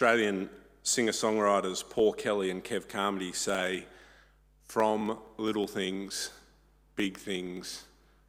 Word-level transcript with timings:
Australian 0.00 0.48
singer 0.84 1.10
songwriters 1.10 1.82
Paul 1.82 2.12
Kelly 2.12 2.50
and 2.50 2.62
Kev 2.62 2.88
Carmody 2.88 3.32
say, 3.32 3.84
From 4.62 5.18
little 5.38 5.66
things, 5.66 6.30
big 6.94 7.18
things 7.18 7.82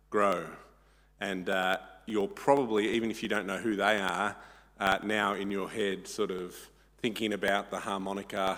grow. 0.10 0.48
And 1.22 1.48
uh, 1.48 1.78
you're 2.08 2.28
probably, 2.28 2.90
even 2.90 3.12
if 3.12 3.22
you 3.22 3.30
don't 3.30 3.46
know 3.46 3.60
who 3.60 3.76
they 3.76 4.00
are, 4.00 4.36
uh, 4.80 4.98
now 5.04 5.36
in 5.36 5.52
your 5.52 5.70
head, 5.70 6.08
sort 6.08 6.32
of 6.32 6.56
thinking 7.04 7.34
about 7.34 7.70
the 7.70 7.78
harmonica 7.78 8.58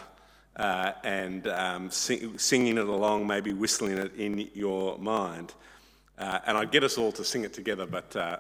uh, 0.56 0.94
and 1.04 1.48
um, 1.50 1.92
sing, 1.92 2.38
singing 2.38 2.78
it 2.78 2.88
along, 2.88 3.28
maybe 3.28 3.52
whistling 3.52 3.98
it 3.98 4.16
in 4.16 4.50
your 4.54 4.98
mind. 5.00 5.54
Uh, 6.18 6.40
and 6.46 6.58
I'd 6.58 6.72
get 6.72 6.86
us 6.86 6.98
all 6.98 7.12
to 7.12 7.26
sing 7.26 7.44
it 7.44 7.52
together, 7.52 7.86
but 7.86 8.16
uh, 8.16 8.38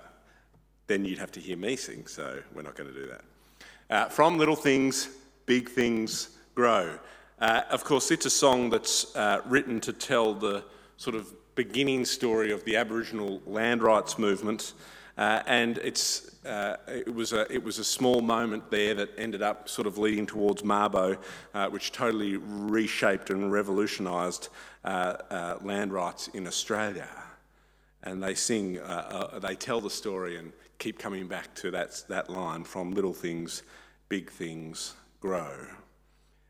then 0.87 1.03
you'd 1.03 1.19
have 1.19 1.33
to 1.33 1.41
hear 1.41 1.57
me 1.57 1.75
sing, 1.75 2.07
so 2.07 2.41
we're 2.55 2.61
not 2.61 2.75
going 2.75 2.87
to 2.87 2.97
do 2.97 3.07
that. 3.07 3.25
Uh, 3.91 4.07
from 4.07 4.37
little 4.37 4.55
things, 4.55 5.09
big 5.45 5.67
things 5.67 6.29
grow. 6.55 6.97
Uh, 7.41 7.63
of 7.69 7.83
course, 7.83 8.09
it's 8.09 8.25
a 8.25 8.29
song 8.29 8.69
that's 8.69 9.13
uh, 9.17 9.41
written 9.45 9.81
to 9.81 9.91
tell 9.91 10.33
the 10.33 10.63
sort 10.95 11.13
of 11.13 11.27
beginning 11.55 12.05
story 12.05 12.53
of 12.53 12.63
the 12.63 12.77
Aboriginal 12.77 13.41
land 13.45 13.83
rights 13.83 14.17
movement. 14.17 14.71
Uh, 15.17 15.43
and 15.45 15.77
it's, 15.79 16.41
uh, 16.45 16.77
it, 16.87 17.13
was 17.13 17.33
a, 17.33 17.51
it 17.51 17.61
was 17.61 17.79
a 17.79 17.83
small 17.83 18.21
moment 18.21 18.71
there 18.71 18.93
that 18.93 19.09
ended 19.17 19.41
up 19.41 19.67
sort 19.67 19.85
of 19.85 19.97
leading 19.97 20.25
towards 20.25 20.61
Mabo, 20.61 21.17
uh, 21.53 21.67
which 21.67 21.91
totally 21.91 22.37
reshaped 22.37 23.29
and 23.29 23.51
revolutionised 23.51 24.47
land 24.85 25.91
rights 25.91 26.29
in 26.29 26.47
Australia. 26.47 27.09
And 28.03 28.21
they 28.21 28.33
sing, 28.35 28.79
they 29.41 29.55
tell 29.55 29.81
the 29.81 29.89
story 29.89 30.37
and 30.37 30.51
keep 30.79 30.97
coming 30.97 31.27
back 31.27 31.53
to 31.55 31.71
that, 31.71 32.03
that 32.09 32.29
line 32.29 32.63
from 32.63 32.93
little 32.93 33.13
things 33.13 33.63
big 34.11 34.29
things 34.29 34.93
grow. 35.21 35.67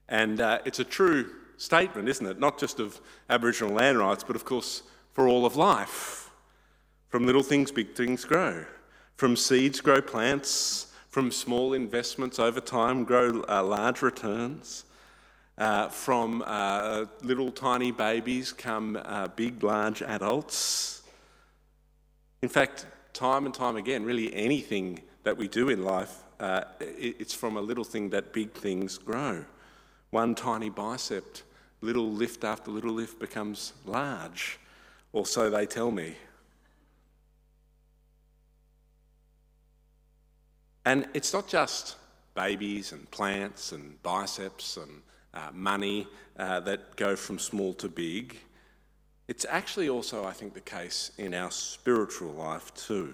And 0.09 0.41
uh, 0.41 0.59
it's 0.65 0.79
a 0.79 0.83
true 0.83 1.29
statement, 1.57 2.09
isn't 2.09 2.25
it? 2.25 2.39
Not 2.39 2.58
just 2.58 2.80
of 2.80 2.99
Aboriginal 3.30 3.75
land 3.75 3.99
rights, 3.99 4.23
but 4.23 4.35
of 4.35 4.45
course 4.45 4.81
for 5.13 5.27
all 5.27 5.45
of 5.45 5.55
life. 5.55 6.31
From 7.09 7.27
little 7.27 7.43
things, 7.43 7.71
big 7.71 7.93
things 7.93 8.25
grow. 8.25 8.65
From 9.15 9.36
seeds 9.36 9.80
grow 9.80 10.02
plants. 10.02 10.88
From 11.09 11.30
small 11.30 11.73
investments 11.73 12.39
over 12.39 12.59
time 12.59 13.03
grow 13.03 13.43
uh, 13.47 13.63
large 13.63 14.02
returns. 14.02 14.86
Uh, 15.58 15.88
from 15.89 16.43
uh, 16.47 17.05
little 17.21 17.52
tiny 17.52 17.91
babies 17.91 18.52
come 18.52 18.97
uh, 19.05 19.27
big, 19.27 19.61
large 19.63 20.02
adults. 20.02 21.00
In 22.42 22.50
fact, 22.50 22.86
time 23.14 23.45
and 23.45 23.53
time 23.53 23.75
again, 23.75 24.03
really 24.03 24.34
anything 24.34 25.00
that 25.23 25.38
we 25.38 25.47
do 25.47 25.70
in 25.70 25.84
life 25.84 26.23
uh, 26.42 26.64
it's 26.80 27.36
from 27.36 27.56
a 27.56 27.61
little 27.61 27.83
thing 27.83 28.09
that 28.09 28.33
big 28.33 28.52
things 28.52 28.98
grow. 28.98 29.45
One 30.09 30.33
tiny 30.33 30.72
bicep, 30.72 31.38
little 31.81 32.11
lift 32.11 32.44
after 32.44 32.72
little 32.72 32.94
lift 32.94 33.20
becomes 33.20 33.73
large, 33.86 34.59
or 35.14 35.28
so 35.28 35.52
they 35.52 35.67
tell 35.67 35.92
me. 35.92 36.16
And 40.83 41.08
it's 41.14 41.31
not 41.31 41.48
just 41.48 41.95
babies 42.33 42.92
and 42.92 43.09
plants 43.11 43.72
and 43.72 44.02
biceps 44.02 44.78
and 44.78 45.03
uh, 45.36 45.52
money 45.53 46.08
uh, 46.39 46.59
that 46.61 46.95
go 46.95 47.16
from 47.16 47.38
small 47.38 47.73
to 47.76 47.88
big. 47.88 48.36
It's 49.31 49.45
actually 49.47 49.87
also, 49.87 50.25
I 50.25 50.33
think, 50.33 50.53
the 50.53 50.59
case 50.59 51.13
in 51.17 51.33
our 51.33 51.51
spiritual 51.51 52.33
life 52.33 52.73
too 52.73 53.13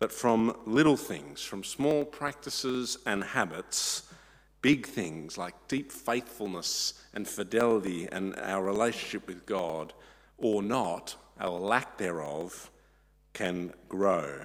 that 0.00 0.12
from 0.12 0.54
little 0.66 0.98
things, 0.98 1.40
from 1.40 1.64
small 1.64 2.04
practices 2.04 2.98
and 3.06 3.24
habits, 3.24 4.02
big 4.60 4.86
things 4.86 5.38
like 5.38 5.54
deep 5.66 5.90
faithfulness 5.90 7.02
and 7.14 7.26
fidelity 7.26 8.06
and 8.12 8.36
our 8.36 8.62
relationship 8.62 9.26
with 9.26 9.46
God, 9.46 9.94
or 10.36 10.62
not, 10.62 11.16
our 11.40 11.58
lack 11.58 11.96
thereof, 11.96 12.70
can 13.32 13.72
grow. 13.88 14.38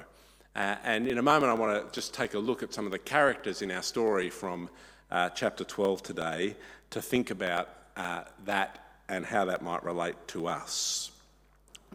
Uh, 0.56 0.78
and 0.86 1.10
in 1.10 1.18
a 1.18 1.22
moment, 1.22 1.52
I 1.52 1.56
want 1.56 1.92
to 1.92 1.94
just 1.94 2.14
take 2.14 2.36
a 2.36 2.40
look 2.40 2.64
at 2.64 2.74
some 2.74 2.86
of 2.86 2.94
the 2.94 3.00
characters 3.00 3.62
in 3.62 3.70
our 3.70 3.84
story 3.84 4.30
from 4.30 4.70
uh, 5.12 5.28
chapter 5.32 5.66
12 5.66 6.04
today 6.04 6.56
to 6.92 7.02
think 7.02 7.32
about 7.32 7.68
uh, 7.98 8.24
that 8.46 8.83
and 9.16 9.26
how 9.26 9.46
that 9.46 9.62
might 9.62 9.84
relate 9.84 10.16
to 10.28 10.48
us. 10.48 11.12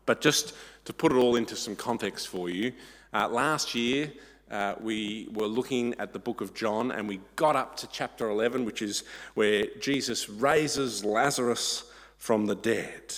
But 0.06 0.20
just 0.20 0.54
to 0.86 0.92
put 0.92 1.12
it 1.12 1.16
all 1.16 1.36
into 1.36 1.56
some 1.56 1.76
context 1.76 2.28
for 2.28 2.48
you, 2.48 2.72
uh, 3.12 3.28
last 3.28 3.74
year, 3.74 4.12
uh, 4.50 4.74
we 4.80 5.28
were 5.32 5.46
looking 5.46 5.94
at 5.98 6.12
the 6.12 6.18
book 6.18 6.40
of 6.40 6.54
John 6.54 6.90
and 6.90 7.06
we 7.06 7.20
got 7.36 7.56
up 7.56 7.76
to 7.78 7.86
chapter 7.88 8.30
11, 8.30 8.64
which 8.64 8.80
is 8.80 9.04
where 9.34 9.66
Jesus 9.80 10.28
raises 10.28 11.04
Lazarus 11.04 11.84
from 12.16 12.46
the 12.46 12.54
dead. 12.54 13.14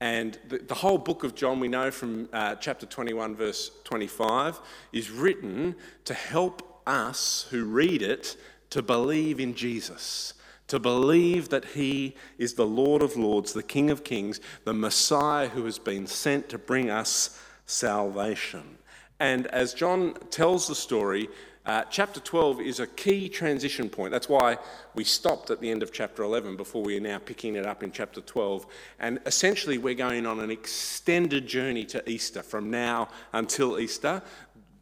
And 0.00 0.38
the, 0.48 0.58
the 0.58 0.74
whole 0.74 0.98
book 0.98 1.24
of 1.24 1.34
John, 1.34 1.60
we 1.60 1.68
know 1.68 1.90
from 1.90 2.28
uh, 2.32 2.56
chapter 2.56 2.86
21, 2.86 3.36
verse 3.36 3.70
25, 3.84 4.60
is 4.92 5.10
written 5.10 5.76
to 6.04 6.12
help 6.12 6.82
us 6.86 7.46
who 7.50 7.64
read 7.64 8.02
it 8.02 8.36
to 8.70 8.82
believe 8.82 9.38
in 9.38 9.54
Jesus, 9.54 10.34
to 10.68 10.78
believe 10.78 11.48
that 11.50 11.64
he 11.66 12.14
is 12.38 12.54
the 12.54 12.66
Lord 12.66 13.02
of 13.02 13.16
Lords, 13.16 13.52
the 13.52 13.62
King 13.62 13.90
of 13.90 14.04
Kings, 14.04 14.40
the 14.64 14.72
Messiah 14.72 15.48
who 15.48 15.64
has 15.64 15.78
been 15.78 16.06
sent 16.06 16.48
to 16.48 16.58
bring 16.58 16.90
us 16.90 17.40
salvation. 17.66 18.78
And 19.20 19.46
as 19.48 19.74
John 19.74 20.14
tells 20.30 20.66
the 20.66 20.74
story, 20.74 21.28
uh, 21.64 21.84
chapter 21.90 22.18
12 22.18 22.60
is 22.60 22.80
a 22.80 22.86
key 22.88 23.28
transition 23.28 23.88
point. 23.88 24.10
That's 24.10 24.28
why 24.28 24.58
we 24.94 25.04
stopped 25.04 25.50
at 25.50 25.60
the 25.60 25.70
end 25.70 25.82
of 25.82 25.92
chapter 25.92 26.24
11 26.24 26.56
before 26.56 26.82
we 26.82 26.96
are 26.96 27.00
now 27.00 27.18
picking 27.18 27.54
it 27.54 27.64
up 27.64 27.84
in 27.84 27.92
chapter 27.92 28.20
12. 28.20 28.66
And 28.98 29.20
essentially, 29.26 29.78
we're 29.78 29.94
going 29.94 30.26
on 30.26 30.40
an 30.40 30.50
extended 30.50 31.46
journey 31.46 31.84
to 31.84 32.08
Easter 32.10 32.42
from 32.42 32.68
now 32.68 33.08
until 33.32 33.78
Easter. 33.78 34.22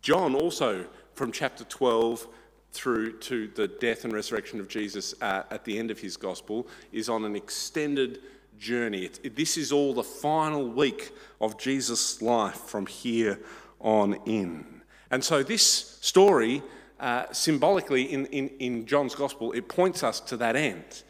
John 0.00 0.34
also, 0.34 0.86
from 1.12 1.32
chapter 1.32 1.64
12 1.64 2.26
through 2.72 3.18
to 3.18 3.48
the 3.48 3.68
death 3.68 4.04
and 4.04 4.12
resurrection 4.12 4.60
of 4.60 4.68
Jesus 4.68 5.14
uh, 5.20 5.42
at 5.50 5.64
the 5.64 5.78
end 5.78 5.90
of 5.90 5.98
his 5.98 6.16
gospel, 6.16 6.68
is 6.92 7.08
on 7.08 7.24
an 7.24 7.34
extended 7.34 8.20
journey. 8.58 9.04
It, 9.04 9.36
this 9.36 9.56
is 9.56 9.72
all 9.72 9.94
the 9.94 10.04
final 10.04 10.68
week 10.68 11.12
of 11.40 11.58
Jesus' 11.58 12.22
life 12.22 12.60
from 12.60 12.86
here 12.86 13.40
on 13.80 14.14
in. 14.26 14.82
And 15.10 15.24
so, 15.24 15.42
this 15.42 15.62
story, 16.00 16.62
uh, 17.00 17.24
symbolically 17.32 18.12
in, 18.12 18.26
in, 18.26 18.48
in, 18.60 18.86
John's 18.86 19.14
gospel, 19.14 19.52
it 19.52 19.68
points 19.68 20.04
us 20.04 20.20
to 20.20 20.36
that 20.36 20.54
end. 20.54 21.02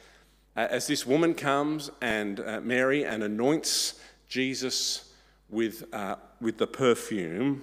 Uh, 0.57 0.69
as 0.71 0.87
this 0.87 1.05
woman 1.05 1.35
comes 1.35 1.91
and 2.01 2.41
uh, 2.41 2.61
Mary 2.63 3.05
and 3.05 3.23
anoints 3.23 4.01
Jesus 4.29 5.13
with, 5.51 5.85
uh, 5.93 6.17
with 6.41 6.57
the 6.59 6.67
perfume, 6.67 7.63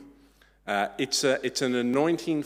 uh, 0.68 0.90
it's, 0.98 1.24
a, 1.24 1.40
it's 1.46 1.62
an 1.62 1.74
anointing 1.74 2.44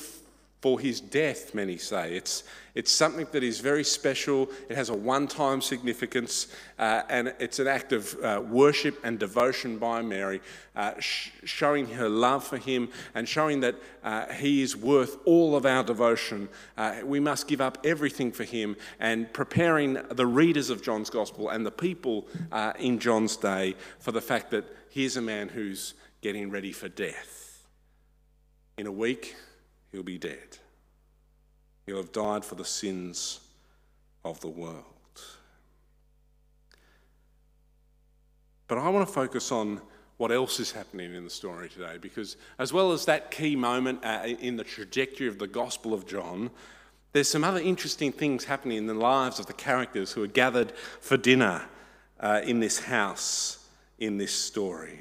for 0.61 0.79
his 0.79 1.01
death, 1.01 1.55
many 1.55 1.75
say. 1.75 2.16
It's, 2.16 2.44
it's 2.75 2.91
something 2.91 3.27
that 3.31 3.44
is 3.44 3.59
very 3.59 3.83
special. 3.83 4.47
It 4.69 4.77
has 4.77 4.89
a 4.89 4.95
one 4.95 5.27
time 5.27 5.59
significance, 5.59 6.47
uh, 6.77 7.01
and 7.09 7.33
it's 7.39 7.57
an 7.57 7.67
act 7.67 7.91
of 7.94 8.16
uh, 8.23 8.44
worship 8.47 8.99
and 9.03 9.17
devotion 9.17 9.79
by 9.79 10.03
Mary, 10.03 10.39
uh, 10.75 10.99
sh- 10.99 11.31
showing 11.44 11.88
her 11.88 12.07
love 12.07 12.44
for 12.44 12.57
him 12.57 12.89
and 13.16 13.27
showing 13.27 13.61
that 13.61 13.75
uh, 14.03 14.27
he 14.33 14.61
is 14.61 14.77
worth 14.77 15.17
all 15.25 15.55
of 15.55 15.66
our 15.66 15.83
devotion. 15.83 16.47
Uh, 16.78 16.97
we 17.03 17.19
must 17.19 17.47
give 17.47 17.59
up 17.59 17.79
everything 17.83 18.31
for 18.31 18.43
him, 18.43 18.78
and 18.99 19.33
preparing 19.33 19.97
the 20.11 20.28
readers 20.28 20.69
of 20.69 20.83
John's 20.83 21.09
Gospel 21.09 21.49
and 21.49 21.66
the 21.66 21.72
people 21.72 22.28
uh, 22.51 22.73
in 22.78 22.99
John's 22.99 23.35
day 23.35 23.75
for 23.99 24.11
the 24.11 24.22
fact 24.22 24.51
that 24.51 24.66
here's 24.91 25.17
a 25.17 25.22
man 25.22 25.49
who's 25.49 25.95
getting 26.22 26.51
ready 26.51 26.72
for 26.72 26.88
death. 26.88 27.66
In 28.78 28.85
a 28.85 28.91
week, 28.91 29.35
he'll 29.91 30.03
be 30.03 30.18
dead. 30.18 30.57
He'll 31.85 31.97
have 31.97 32.12
died 32.12 32.46
for 32.46 32.56
the 32.56 32.66
sins 32.66 33.40
of 34.23 34.40
the 34.41 34.47
world. 34.47 34.85
But 38.67 38.78
I 38.78 38.90
want 38.90 39.08
to 39.08 39.14
focus 39.14 39.52
on 39.52 39.82
what 40.17 40.32
else 40.32 40.59
is 40.59 40.72
happening 40.72 41.14
in 41.14 41.23
the 41.23 41.29
story 41.29 41.67
today 41.67 41.97
because, 41.99 42.38
as 42.59 42.72
well 42.72 42.91
as 42.91 43.05
that 43.05 43.32
key 43.32 43.55
moment 43.55 44.05
uh, 44.05 44.23
in 44.40 44.55
the 44.55 44.64
trajectory 44.64 45.28
of 45.28 45.40
the 45.40 45.47
Gospel 45.47 45.94
of 45.94 46.08
John, 46.08 46.52
there's 47.11 47.28
some 47.28 47.44
other 47.44 47.59
interesting 47.59 48.11
things 48.11 48.46
happening 48.46 48.78
in 48.78 48.87
the 48.87 48.94
lives 48.94 49.40
of 49.40 49.47
the 49.47 49.53
characters 49.53 50.11
who 50.11 50.23
are 50.23 50.28
gathered 50.28 50.72
for 51.02 51.17
dinner 51.17 51.64
uh, 52.20 52.41
in 52.46 52.59
this 52.59 52.79
house 52.79 53.61
in 54.02 54.17
this 54.17 54.34
story. 54.34 54.99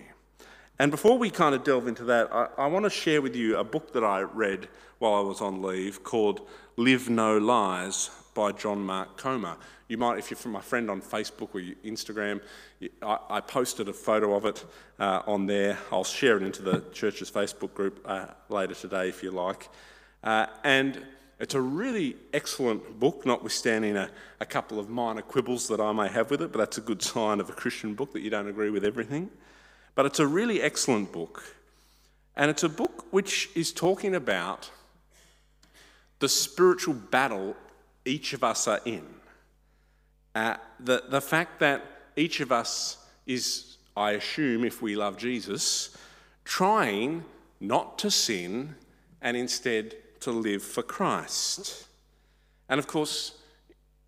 And 0.81 0.91
before 0.91 1.19
we 1.19 1.29
kind 1.29 1.55
of 1.55 1.63
delve 1.63 1.89
into 1.89 2.05
that, 2.05 2.33
I, 2.33 2.49
I 2.57 2.67
want 2.69 2.87
to 2.87 2.91
share 2.91 3.21
with 3.21 3.37
you 3.37 3.59
a 3.59 3.63
book 3.63 3.93
that 3.93 4.03
I 4.03 4.23
read 4.23 4.67
while 4.99 5.13
I 5.13 5.21
was 5.21 5.43
on 5.43 5.61
leave 5.61 6.03
called 6.03 6.49
Live 6.79 7.11
No 7.11 7.37
Lies 7.37 8.09
by 8.33 8.53
John 8.53 8.83
Mark 8.83 9.19
Comer. 9.19 9.59
You 9.89 9.99
might, 9.99 10.19
if 10.19 10.31
you're 10.31 10.39
from 10.39 10.53
my 10.53 10.63
friend 10.63 10.91
on 10.91 11.03
Facebook 11.03 11.55
or 11.55 11.61
Instagram, 11.87 12.41
I, 13.03 13.19
I 13.29 13.41
posted 13.43 13.91
a 13.91 13.93
photo 13.93 14.35
of 14.35 14.47
it 14.47 14.65
uh, 14.99 15.21
on 15.27 15.45
there. 15.45 15.77
I'll 15.93 16.03
share 16.03 16.39
it 16.39 16.43
into 16.43 16.63
the 16.63 16.83
church's 16.93 17.31
Facebook 17.31 17.75
group 17.75 18.01
uh, 18.07 18.29
later 18.49 18.73
today 18.73 19.11
if 19.11 19.23
you 19.23 19.33
like. 19.33 19.69
Uh, 20.25 20.47
and 20.65 21.05
It's 21.41 21.55
a 21.55 21.61
really 21.61 22.17
excellent 22.33 22.99
book, 22.99 23.27
notwithstanding 23.27 23.99
a, 23.99 24.11
a 24.41 24.47
couple 24.47 24.79
of 24.79 24.89
minor 24.89 25.21
quibbles 25.21 25.69
that 25.69 25.79
I 25.79 25.93
may 25.93 26.09
have 26.09 26.31
with 26.31 26.41
it, 26.41 26.53
but 26.53 26.59
that's 26.59 26.79
a 26.79 26.83
good 26.83 27.03
sign 27.03 27.39
of 27.39 27.51
a 27.51 27.53
Christian 27.53 27.93
book 27.93 28.15
that 28.15 28.21
you 28.21 28.31
don't 28.31 28.49
agree 28.49 28.71
with 28.71 28.85
everything. 28.87 29.29
But 29.95 30.07
it's 30.07 30.19
a 30.19 30.27
really 30.27 30.63
excellent 30.63 31.13
book. 31.13 31.57
And 32.37 32.51
it's 32.51 32.63
a 32.63 32.69
book 32.69 33.07
which 33.11 33.51
is 33.55 33.73
talking 33.73 34.15
about 34.15 34.71
the 36.21 36.29
spiritual 36.29 36.95
battle 36.95 37.57
each 38.05 38.33
of 38.33 38.45
us 38.45 38.69
are 38.69 38.81
in. 38.85 39.07
Uh, 40.35 40.57
the, 40.79 41.03
the 41.09 41.21
fact 41.21 41.61
that 41.61 41.85
each 42.17 42.41
of 42.41 42.53
us 42.53 42.99
is, 43.27 43.77
I 43.97 44.13
assume, 44.13 44.65
if 44.65 44.81
we 44.81 44.97
love 44.97 45.17
Jesus, 45.19 45.97
trying 46.45 47.25
not 47.61 47.99
to 47.99 48.11
sin 48.11 48.75
and 49.21 49.37
instead 49.37 49.95
to 50.21 50.31
live 50.31 50.63
for 50.63 50.83
Christ. 50.83 51.87
And 52.69 52.79
of 52.79 52.87
course, 52.87 53.37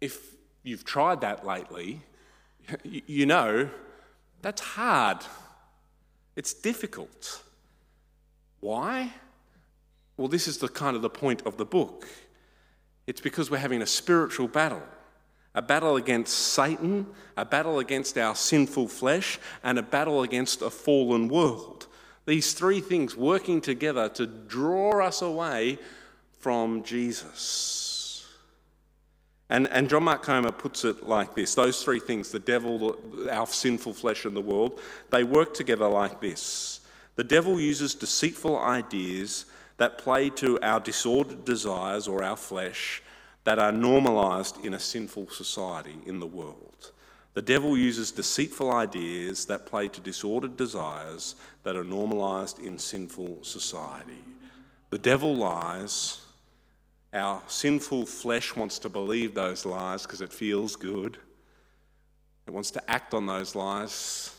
if 0.00 0.35
you've 0.62 0.85
tried 0.85 1.20
that 1.23 1.46
lately, 1.46 2.02
you 2.85 3.26
know 3.26 3.69
that's 4.40 4.61
hard. 4.61 5.19
It's 6.37 6.55
difficult. 6.55 7.43
Why? 8.61 9.12
Well, 10.17 10.29
this 10.29 10.46
is 10.46 10.58
the 10.58 10.69
kind 10.69 10.96
of 10.96 11.02
the 11.02 11.11
point 11.11 11.43
of 11.46 11.56
the 11.56 11.64
book. 11.64 12.06
It's 13.06 13.20
because 13.20 13.50
we're 13.50 13.58
having 13.58 13.82
a 13.82 13.87
spiritual 13.87 14.49
battle 14.49 14.82
a 15.55 15.61
battle 15.61 15.96
against 15.96 16.32
Satan, 16.32 17.06
a 17.37 17.44
battle 17.44 17.79
against 17.79 18.17
our 18.17 18.34
sinful 18.34 18.88
flesh, 18.88 19.38
and 19.62 19.79
a 19.79 19.82
battle 19.82 20.23
against 20.23 20.62
a 20.62 20.70
fallen 20.70 21.29
world. 21.29 21.87
These 22.25 22.55
three 22.55 22.81
things 22.81 23.17
working 23.17 23.61
together 23.61 24.08
to 24.11 24.26
draw 24.26 25.05
us 25.05 25.20
away 25.20 25.78
from 26.38 26.82
Jesus. 26.82 27.91
And, 29.52 29.69
and 29.69 29.87
John 29.90 30.04
Mark 30.04 30.22
Comer 30.22 30.50
puts 30.50 30.82
it 30.87 31.06
like 31.06 31.34
this 31.34 31.54
those 31.54 31.84
three 31.84 32.00
things, 32.00 32.31
the 32.31 32.38
devil, 32.38 32.96
our 33.31 33.46
sinful 33.46 33.93
flesh, 33.93 34.25
and 34.25 34.34
the 34.34 34.40
world, 34.40 34.81
they 35.10 35.25
work 35.25 35.52
together 35.52 35.87
like 35.87 36.22
this. 36.22 36.81
The 37.16 37.25
devil 37.25 37.60
uses 37.60 37.94
deceitful 37.94 38.58
ideas 38.58 39.44
that 39.76 39.99
play 39.99 40.31
to 40.31 40.58
our 40.62 40.81
disordered 40.81 41.44
desires 41.44 42.08
or 42.08 42.25
our 42.25 42.37
flesh 42.38 43.02
that 43.44 43.58
are 43.58 43.72
normalized 43.72 44.64
in 44.64 44.72
a 44.72 44.78
sinful 44.78 45.28
society 45.28 45.99
in 46.06 46.19
the 46.19 46.26
world. 46.26 46.93
The 47.34 47.43
devil 47.43 47.76
uses 47.76 48.10
deceitful 48.10 48.72
ideas 48.72 49.44
that 49.46 49.66
play 49.66 49.88
to 49.88 50.00
disordered 50.00 50.56
desires 50.56 51.34
that 51.62 51.76
are 51.76 51.84
normalized 51.84 52.58
in 52.58 52.78
sinful 52.78 53.44
society. 53.44 54.25
The 54.88 54.99
devil 54.99 55.37
lies. 55.37 56.21
Our 57.12 57.43
sinful 57.47 58.06
flesh 58.06 58.56
wants 58.56 58.79
to 58.81 58.88
believe 58.88 59.35
those 59.35 59.67
lies 59.67 60.03
because 60.03 60.23
it 60.23 60.32
feels 60.32 60.76
good. 60.76 61.19
It 62.47 62.50
wants 62.50 62.70
to 62.73 62.91
act 62.91 63.12
on 63.12 63.26
those 63.26 63.55
lies. 63.55 64.35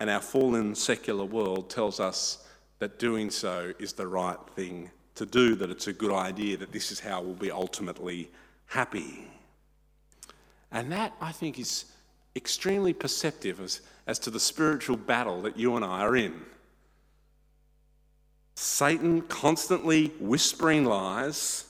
And 0.00 0.10
our 0.10 0.20
fallen 0.20 0.74
secular 0.74 1.24
world 1.24 1.70
tells 1.70 2.00
us 2.00 2.46
that 2.78 2.98
doing 2.98 3.30
so 3.30 3.72
is 3.78 3.92
the 3.92 4.06
right 4.06 4.38
thing 4.54 4.90
to 5.14 5.26
do, 5.26 5.54
that 5.56 5.70
it's 5.70 5.86
a 5.86 5.92
good 5.92 6.12
idea, 6.12 6.56
that 6.56 6.72
this 6.72 6.92
is 6.92 7.00
how 7.00 7.22
we'll 7.22 7.34
be 7.34 7.50
ultimately 7.50 8.30
happy. 8.66 9.28
And 10.70 10.92
that, 10.92 11.12
I 11.20 11.32
think, 11.32 11.58
is 11.58 11.86
extremely 12.36 12.92
perceptive 12.92 13.60
as, 13.60 13.80
as 14.06 14.18
to 14.20 14.30
the 14.30 14.40
spiritual 14.40 14.96
battle 14.96 15.42
that 15.42 15.56
you 15.56 15.76
and 15.76 15.84
I 15.84 16.00
are 16.00 16.16
in. 16.16 16.42
Satan 18.54 19.22
constantly 19.22 20.08
whispering 20.20 20.84
lies, 20.84 21.64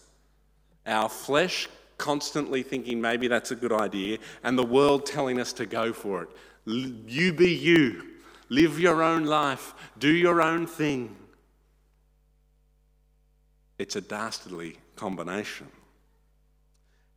our 0.89 1.09
flesh 1.09 1.69
constantly 1.99 2.63
thinking 2.63 3.01
maybe 3.01 3.29
that's 3.29 3.51
a 3.51 3.57
good 3.57 3.73
idea, 3.73 4.19
and 4.45 4.57
the 4.57 4.65
world 4.65 5.05
telling 5.05 5.41
us 5.41 5.53
to 5.55 5.67
go 5.67 5.93
for 5.93 6.23
it. 6.23 6.29
You 6.65 7.33
be 7.33 7.53
you, 7.53 8.05
live 8.49 8.79
your 8.79 9.03
own 9.03 9.25
life, 9.25 9.75
do 9.99 10.09
your 10.09 10.41
own 10.41 10.67
thing. 10.67 11.17
It's 13.79 13.97
a 13.97 14.01
dastardly 14.01 14.77
combination. 14.97 15.69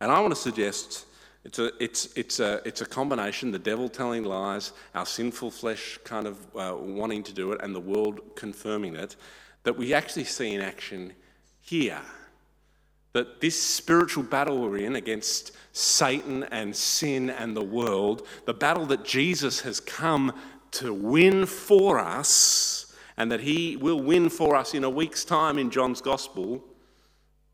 And 0.00 0.10
I 0.10 0.20
want 0.20 0.34
to 0.34 0.40
suggest 0.40 1.06
it's 1.44 1.58
a, 1.58 1.70
it's, 1.82 2.08
it's, 2.16 2.40
a, 2.40 2.60
it's 2.64 2.80
a 2.80 2.86
combination 2.86 3.50
the 3.50 3.58
devil 3.58 3.88
telling 3.88 4.24
lies, 4.24 4.72
our 4.94 5.06
sinful 5.06 5.50
flesh 5.50 5.98
kind 6.04 6.26
of 6.26 6.38
uh, 6.56 6.76
wanting 6.76 7.22
to 7.24 7.32
do 7.32 7.52
it, 7.52 7.60
and 7.62 7.74
the 7.74 7.80
world 7.80 8.20
confirming 8.36 8.94
it, 8.94 9.16
that 9.64 9.76
we 9.76 9.92
actually 9.94 10.24
see 10.24 10.54
in 10.54 10.60
action 10.60 11.12
here. 11.60 12.00
That 13.12 13.40
this 13.40 13.62
spiritual 13.62 14.24
battle 14.24 14.58
we're 14.60 14.78
in 14.78 14.96
against 14.96 15.52
Satan 15.72 16.44
and 16.44 16.74
sin 16.74 17.30
and 17.30 17.56
the 17.56 17.64
world, 17.64 18.26
the 18.46 18.54
battle 18.54 18.86
that 18.86 19.04
Jesus 19.04 19.60
has 19.60 19.80
come 19.80 20.32
to 20.72 20.92
win 20.92 21.46
for 21.46 21.98
us, 21.98 22.94
and 23.16 23.30
that 23.30 23.40
he 23.40 23.76
will 23.76 24.00
win 24.00 24.28
for 24.28 24.56
us 24.56 24.74
in 24.74 24.84
a 24.84 24.90
week's 24.90 25.24
time 25.24 25.58
in 25.58 25.70
John's 25.70 26.00
Gospel 26.00 26.64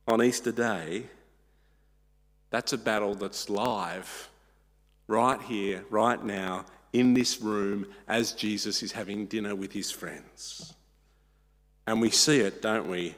on 0.07 0.23
Easter 0.23 0.53
Day, 0.53 1.05
that's 2.51 2.73
a 2.73 2.79
battle 2.79 3.15
that's 3.15 3.51
live 3.51 4.31
right 5.07 5.41
here, 5.43 5.85
right 5.91 6.23
now, 6.23 6.65
in 6.93 7.15
this 7.15 7.41
room 7.41 7.87
as 8.07 8.33
Jesus 8.33 8.83
is 8.83 8.93
having 8.93 9.27
dinner 9.27 9.55
with 9.55 9.73
his 9.73 9.91
friends. 9.91 10.75
And 11.87 12.01
we 12.01 12.11
see 12.11 12.41
it, 12.41 12.63
don't 12.63 12.89
we, 12.89 13.15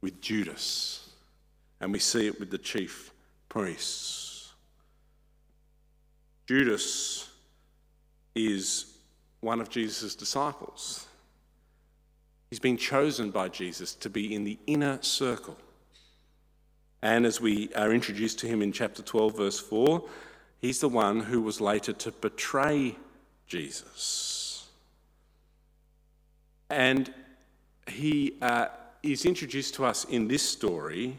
with 0.00 0.20
Judas, 0.20 1.07
and 1.80 1.92
we 1.92 1.98
see 1.98 2.26
it 2.26 2.38
with 2.40 2.50
the 2.50 2.58
chief 2.58 3.12
priests. 3.48 4.52
Judas 6.46 7.28
is 8.34 8.98
one 9.40 9.60
of 9.60 9.68
Jesus' 9.68 10.14
disciples. 10.14 11.06
He's 12.50 12.58
been 12.58 12.76
chosen 12.76 13.30
by 13.30 13.48
Jesus 13.48 13.94
to 13.96 14.08
be 14.08 14.34
in 14.34 14.44
the 14.44 14.58
inner 14.66 15.00
circle. 15.02 15.56
And 17.02 17.26
as 17.26 17.40
we 17.40 17.70
are 17.74 17.92
introduced 17.92 18.38
to 18.40 18.46
him 18.46 18.62
in 18.62 18.72
chapter 18.72 19.02
12, 19.02 19.36
verse 19.36 19.60
4, 19.60 20.02
he's 20.60 20.80
the 20.80 20.88
one 20.88 21.20
who 21.20 21.40
was 21.40 21.60
later 21.60 21.92
to 21.92 22.10
betray 22.10 22.96
Jesus. 23.46 24.68
And 26.70 27.12
he 27.86 28.34
uh, 28.42 28.66
is 29.02 29.24
introduced 29.24 29.74
to 29.74 29.84
us 29.84 30.04
in 30.04 30.28
this 30.28 30.42
story 30.42 31.18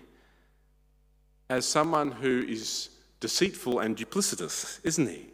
as 1.49 1.65
someone 1.65 2.11
who 2.11 2.45
is 2.47 2.89
deceitful 3.19 3.79
and 3.79 3.97
duplicitous, 3.97 4.79
isn't 4.83 5.07
he? 5.07 5.27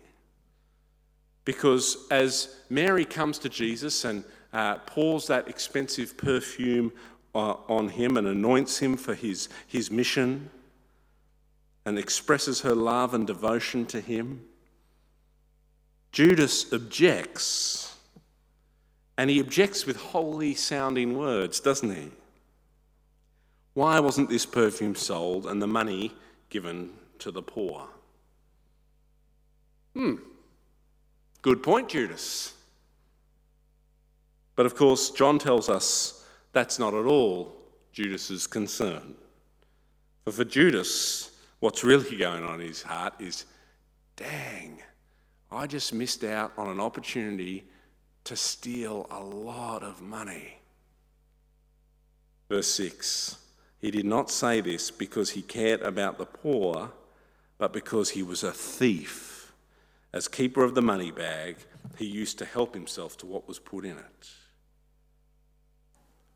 Because 1.44 1.98
as 2.10 2.56
Mary 2.70 3.06
comes 3.06 3.38
to 3.40 3.50
Jesus 3.50 4.06
and 4.06 4.24
uh, 4.54 4.76
pours 4.86 5.28
that 5.28 5.48
expensive 5.48 6.18
perfume 6.18 6.92
uh, 7.36 7.56
on 7.68 7.90
him 7.90 8.18
and 8.18 8.28
anoints 8.28 8.80
him 8.80 8.96
for 8.98 9.14
his, 9.14 9.50
his 9.68 9.92
mission 9.92 10.50
and 11.86 12.00
expresses 12.00 12.62
her 12.62 12.74
love 12.74 13.14
and 13.14 13.28
devotion 13.28 13.86
to 13.86 14.02
him. 14.02 14.42
Judas 16.12 16.72
objects, 16.74 17.96
and 19.18 19.30
he 19.30 19.40
objects 19.40 19.86
with 19.86 19.98
holy 19.98 20.56
sounding 20.56 21.18
words, 21.18 21.60
doesn't 21.60 21.94
he? 21.94 22.12
Why 23.76 24.00
wasn't 24.00 24.30
this 24.30 24.46
perfume 24.46 24.96
sold 24.96 25.46
and 25.46 25.62
the 25.62 25.68
money 25.68 26.14
given 26.50 26.92
to 27.20 27.30
the 27.30 27.42
poor? 27.42 27.88
Hmm. 29.94 30.16
Good 31.42 31.62
point, 31.62 31.90
Judas. 31.90 32.54
But 34.56 34.66
of 34.66 34.76
course, 34.76 35.10
John 35.10 35.40
tells 35.40 35.68
us 35.68 36.26
that's 36.54 36.80
not 36.80 36.94
at 36.94 37.06
all 37.06 37.54
Judas's 37.92 38.48
concern. 38.48 39.14
For 40.24 40.32
for 40.32 40.46
Judas, 40.46 41.32
what's 41.60 41.84
really 41.84 42.16
going 42.16 42.46
on 42.46 42.62
in 42.62 42.68
his 42.68 42.82
heart 42.82 43.16
is, 43.20 43.44
dang, 44.16 44.82
I 45.52 45.68
just 45.68 45.94
missed 45.94 46.24
out 46.24 46.54
on 46.58 46.70
an 46.70 46.80
opportunity 46.80 47.66
to 48.24 48.38
steal 48.38 49.06
a 49.12 49.20
lot 49.20 49.84
of 49.84 50.02
money. 50.02 50.60
Verse 52.48 52.68
6 52.68 53.40
He 53.80 53.92
did 53.92 54.06
not 54.06 54.32
say 54.32 54.62
this 54.62 54.90
because 54.92 55.32
he 55.32 55.42
cared 55.42 55.82
about 55.82 56.18
the 56.18 56.26
poor, 56.26 56.92
but 57.58 57.74
because 57.74 58.12
he 58.12 58.24
was 58.24 58.44
a 58.44 58.52
thief. 58.52 59.54
As 60.14 60.28
keeper 60.28 60.64
of 60.64 60.76
the 60.76 60.82
money 60.82 61.12
bag, 61.12 61.58
he 61.98 62.06
used 62.06 62.38
to 62.40 62.46
help 62.46 62.74
himself 62.74 63.18
to 63.18 63.26
what 63.26 63.48
was 63.48 63.60
put 63.60 63.86
in 63.86 63.98
it. 63.98 64.30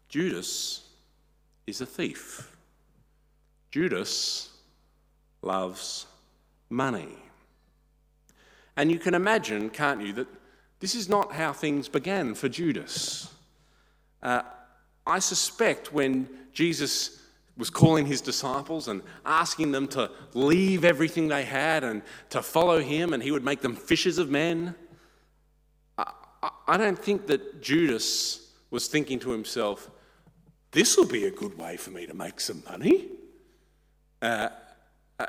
Judas 0.10 0.88
is 1.66 1.82
a 1.82 1.86
thief. 1.86 2.56
Judas 3.72 4.50
loves 5.42 6.08
money. 6.70 7.18
And 8.76 8.92
you 8.92 9.00
can 9.00 9.14
imagine, 9.14 9.70
can't 9.70 10.02
you, 10.02 10.14
that 10.14 10.28
this 10.80 10.96
is 10.96 11.10
not 11.10 11.34
how 11.34 11.54
things 11.54 11.88
began 11.88 12.34
for 12.34 12.50
Judas. 12.50 13.34
Uh, 14.24 14.42
I 15.06 15.20
suspect 15.20 15.94
when 15.94 16.30
Jesus 16.54 17.22
was 17.60 17.70
calling 17.70 18.06
his 18.06 18.22
disciples 18.22 18.88
and 18.88 19.04
asking 19.26 19.74
them 19.74 19.86
to 19.90 20.10
leave 20.34 20.86
everything 20.86 21.28
they 21.28 21.44
had 21.44 21.84
and 21.84 22.02
to 22.30 22.42
follow 22.42 22.80
him, 22.80 23.14
and 23.14 23.22
he 23.22 23.32
would 23.32 23.44
make 23.44 23.62
them 23.62 23.76
fishers 23.76 24.18
of 24.18 24.30
men. 24.30 24.74
I, 25.98 26.14
I 26.68 26.78
don't 26.78 26.98
think 26.98 27.28
that 27.28 27.62
Judas 27.62 28.54
was 28.72 28.88
thinking 28.88 29.20
to 29.20 29.32
himself, 29.32 29.92
this 30.72 30.96
will 30.96 31.08
be 31.08 31.26
a 31.26 31.32
good 31.32 31.58
way 31.58 31.76
for 31.76 31.92
me 31.92 32.08
to 32.08 32.14
make 32.14 32.40
some 32.40 32.64
money. 32.70 33.10
Uh, 34.22 34.50
uh, 35.20 35.26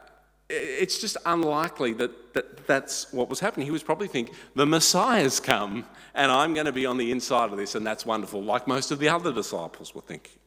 it's 0.49 1.00
just 1.00 1.16
unlikely 1.26 1.94
that, 1.94 2.34
that 2.34 2.66
that's 2.68 3.12
what 3.12 3.28
was 3.28 3.40
happening. 3.40 3.66
He 3.66 3.72
was 3.72 3.82
probably 3.82 4.08
thinking, 4.08 4.34
the 4.54 4.66
Messiah's 4.66 5.40
come 5.40 5.84
and 6.14 6.30
I'm 6.30 6.54
going 6.54 6.66
to 6.66 6.72
be 6.72 6.87
on 6.87 6.96
the 6.96 7.10
inside 7.10 7.50
of 7.50 7.56
this, 7.56 7.75
and 7.75 7.84
that's 7.84 8.06
wonderful, 8.06 8.42
like 8.42 8.68
most 8.68 8.92
of 8.92 9.00
the 9.00 9.08
other 9.08 9.32
disciples 9.32 9.94
were 9.94 10.00
thinking. 10.02 10.39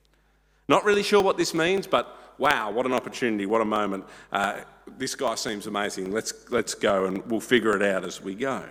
Not 0.74 0.86
really 0.86 1.03
sure 1.03 1.22
what 1.22 1.38
this 1.38 1.53
means, 1.53 1.86
but 1.86 2.18
wow, 2.39 2.72
what 2.72 2.88
an 2.88 2.94
opportunity, 2.94 3.46
what 3.46 3.62
a 3.62 3.65
moment. 3.65 4.06
Uh, 4.32 4.62
this 4.98 5.13
guy 5.13 5.36
seems 5.36 5.68
amazing. 5.68 6.12
Let's, 6.12 6.50
let's 6.50 6.74
go 6.74 7.06
and 7.06 7.24
we'll 7.30 7.42
figure 7.42 7.75
it 7.75 7.84
out 7.84 8.03
as 8.03 8.24
we 8.24 8.34
go. 8.34 8.63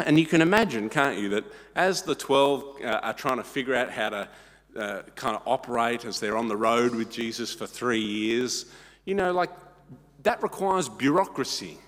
And 0.00 0.18
you 0.18 0.26
can 0.26 0.42
imagine, 0.42 0.90
can't 0.90 1.16
you, 1.16 1.30
that 1.30 1.44
as 1.74 2.02
the 2.02 2.14
12 2.14 2.82
uh, 2.84 3.00
are 3.02 3.14
trying 3.14 3.38
to 3.38 3.44
figure 3.44 3.74
out 3.74 3.90
how 3.90 4.10
to 4.10 4.28
uh, 4.76 5.02
kind 5.14 5.34
of 5.34 5.42
operate 5.46 6.04
as 6.04 6.20
they're 6.20 6.36
on 6.36 6.48
the 6.48 6.56
road 6.58 6.94
with 6.94 7.10
Jesus 7.10 7.54
for 7.54 7.66
three 7.66 8.04
years, 8.04 8.66
you 9.06 9.14
know, 9.14 9.32
like 9.32 9.52
that 10.22 10.42
requires 10.42 10.86
bureaucracy, 10.86 11.78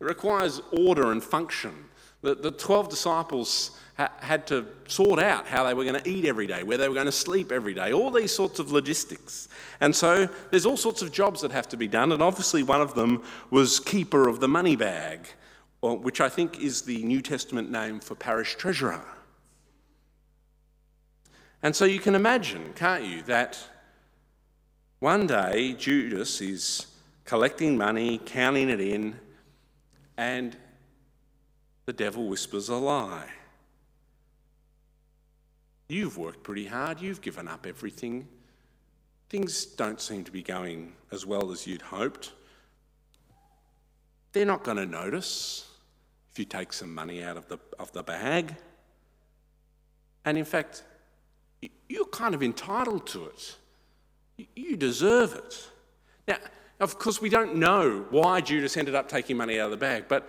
it 0.00 0.04
requires 0.04 0.60
order 0.72 1.12
and 1.12 1.24
function. 1.24 1.86
The, 2.28 2.34
the 2.34 2.50
12 2.50 2.90
disciples 2.90 3.70
ha- 3.96 4.12
had 4.20 4.46
to 4.48 4.66
sort 4.86 5.18
out 5.18 5.46
how 5.46 5.64
they 5.64 5.72
were 5.72 5.84
going 5.84 5.98
to 5.98 6.06
eat 6.06 6.26
every 6.26 6.46
day, 6.46 6.62
where 6.62 6.76
they 6.76 6.86
were 6.86 6.94
going 6.94 7.06
to 7.06 7.12
sleep 7.12 7.50
every 7.50 7.72
day, 7.72 7.90
all 7.90 8.10
these 8.10 8.34
sorts 8.34 8.58
of 8.58 8.70
logistics. 8.70 9.48
And 9.80 9.96
so 9.96 10.28
there's 10.50 10.66
all 10.66 10.76
sorts 10.76 11.00
of 11.00 11.10
jobs 11.10 11.40
that 11.40 11.52
have 11.52 11.70
to 11.70 11.78
be 11.78 11.88
done, 11.88 12.12
and 12.12 12.22
obviously 12.22 12.62
one 12.62 12.82
of 12.82 12.92
them 12.94 13.22
was 13.48 13.80
keeper 13.80 14.28
of 14.28 14.40
the 14.40 14.48
money 14.48 14.76
bag, 14.76 15.26
which 15.80 16.20
I 16.20 16.28
think 16.28 16.60
is 16.60 16.82
the 16.82 17.02
New 17.02 17.22
Testament 17.22 17.70
name 17.70 17.98
for 17.98 18.14
parish 18.14 18.56
treasurer. 18.56 19.00
And 21.62 21.74
so 21.74 21.86
you 21.86 21.98
can 21.98 22.14
imagine, 22.14 22.74
can't 22.74 23.04
you, 23.04 23.22
that 23.22 23.58
one 24.98 25.26
day 25.26 25.72
Judas 25.72 26.42
is 26.42 26.88
collecting 27.24 27.78
money, 27.78 28.20
counting 28.26 28.68
it 28.68 28.82
in, 28.82 29.18
and 30.18 30.54
the 31.88 31.92
devil 31.94 32.28
whispers 32.28 32.68
a 32.68 32.74
lie. 32.74 33.30
You've 35.88 36.18
worked 36.18 36.42
pretty 36.42 36.66
hard, 36.66 37.00
you've 37.00 37.22
given 37.22 37.48
up 37.48 37.66
everything. 37.66 38.28
Things 39.30 39.64
don't 39.64 39.98
seem 39.98 40.22
to 40.24 40.30
be 40.30 40.42
going 40.42 40.92
as 41.12 41.24
well 41.24 41.50
as 41.50 41.66
you'd 41.66 41.80
hoped. 41.80 42.34
They're 44.34 44.44
not 44.44 44.64
going 44.64 44.76
to 44.76 44.84
notice 44.84 45.66
if 46.30 46.38
you 46.38 46.44
take 46.44 46.74
some 46.74 46.94
money 46.94 47.24
out 47.24 47.38
of 47.38 47.48
the, 47.48 47.56
of 47.78 47.90
the 47.92 48.02
bag. 48.02 48.54
And 50.26 50.36
in 50.36 50.44
fact, 50.44 50.82
you're 51.88 52.04
kind 52.04 52.34
of 52.34 52.42
entitled 52.42 53.06
to 53.06 53.24
it. 53.24 53.56
You 54.54 54.76
deserve 54.76 55.32
it. 55.32 55.66
Now, 56.28 56.36
of 56.80 56.98
course, 56.98 57.22
we 57.22 57.30
don't 57.30 57.56
know 57.56 58.04
why 58.10 58.42
Judas 58.42 58.76
ended 58.76 58.94
up 58.94 59.08
taking 59.08 59.38
money 59.38 59.58
out 59.58 59.64
of 59.64 59.70
the 59.70 59.78
bag, 59.78 60.04
but 60.06 60.28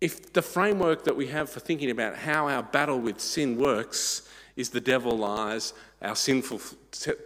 if 0.00 0.32
the 0.32 0.42
framework 0.42 1.04
that 1.04 1.16
we 1.16 1.26
have 1.26 1.50
for 1.50 1.60
thinking 1.60 1.90
about 1.90 2.16
how 2.16 2.48
our 2.48 2.62
battle 2.62 2.98
with 2.98 3.20
sin 3.20 3.58
works 3.58 4.28
is 4.56 4.70
the 4.70 4.80
devil 4.80 5.16
lies, 5.16 5.74
our 6.02 6.16
sinful 6.16 6.60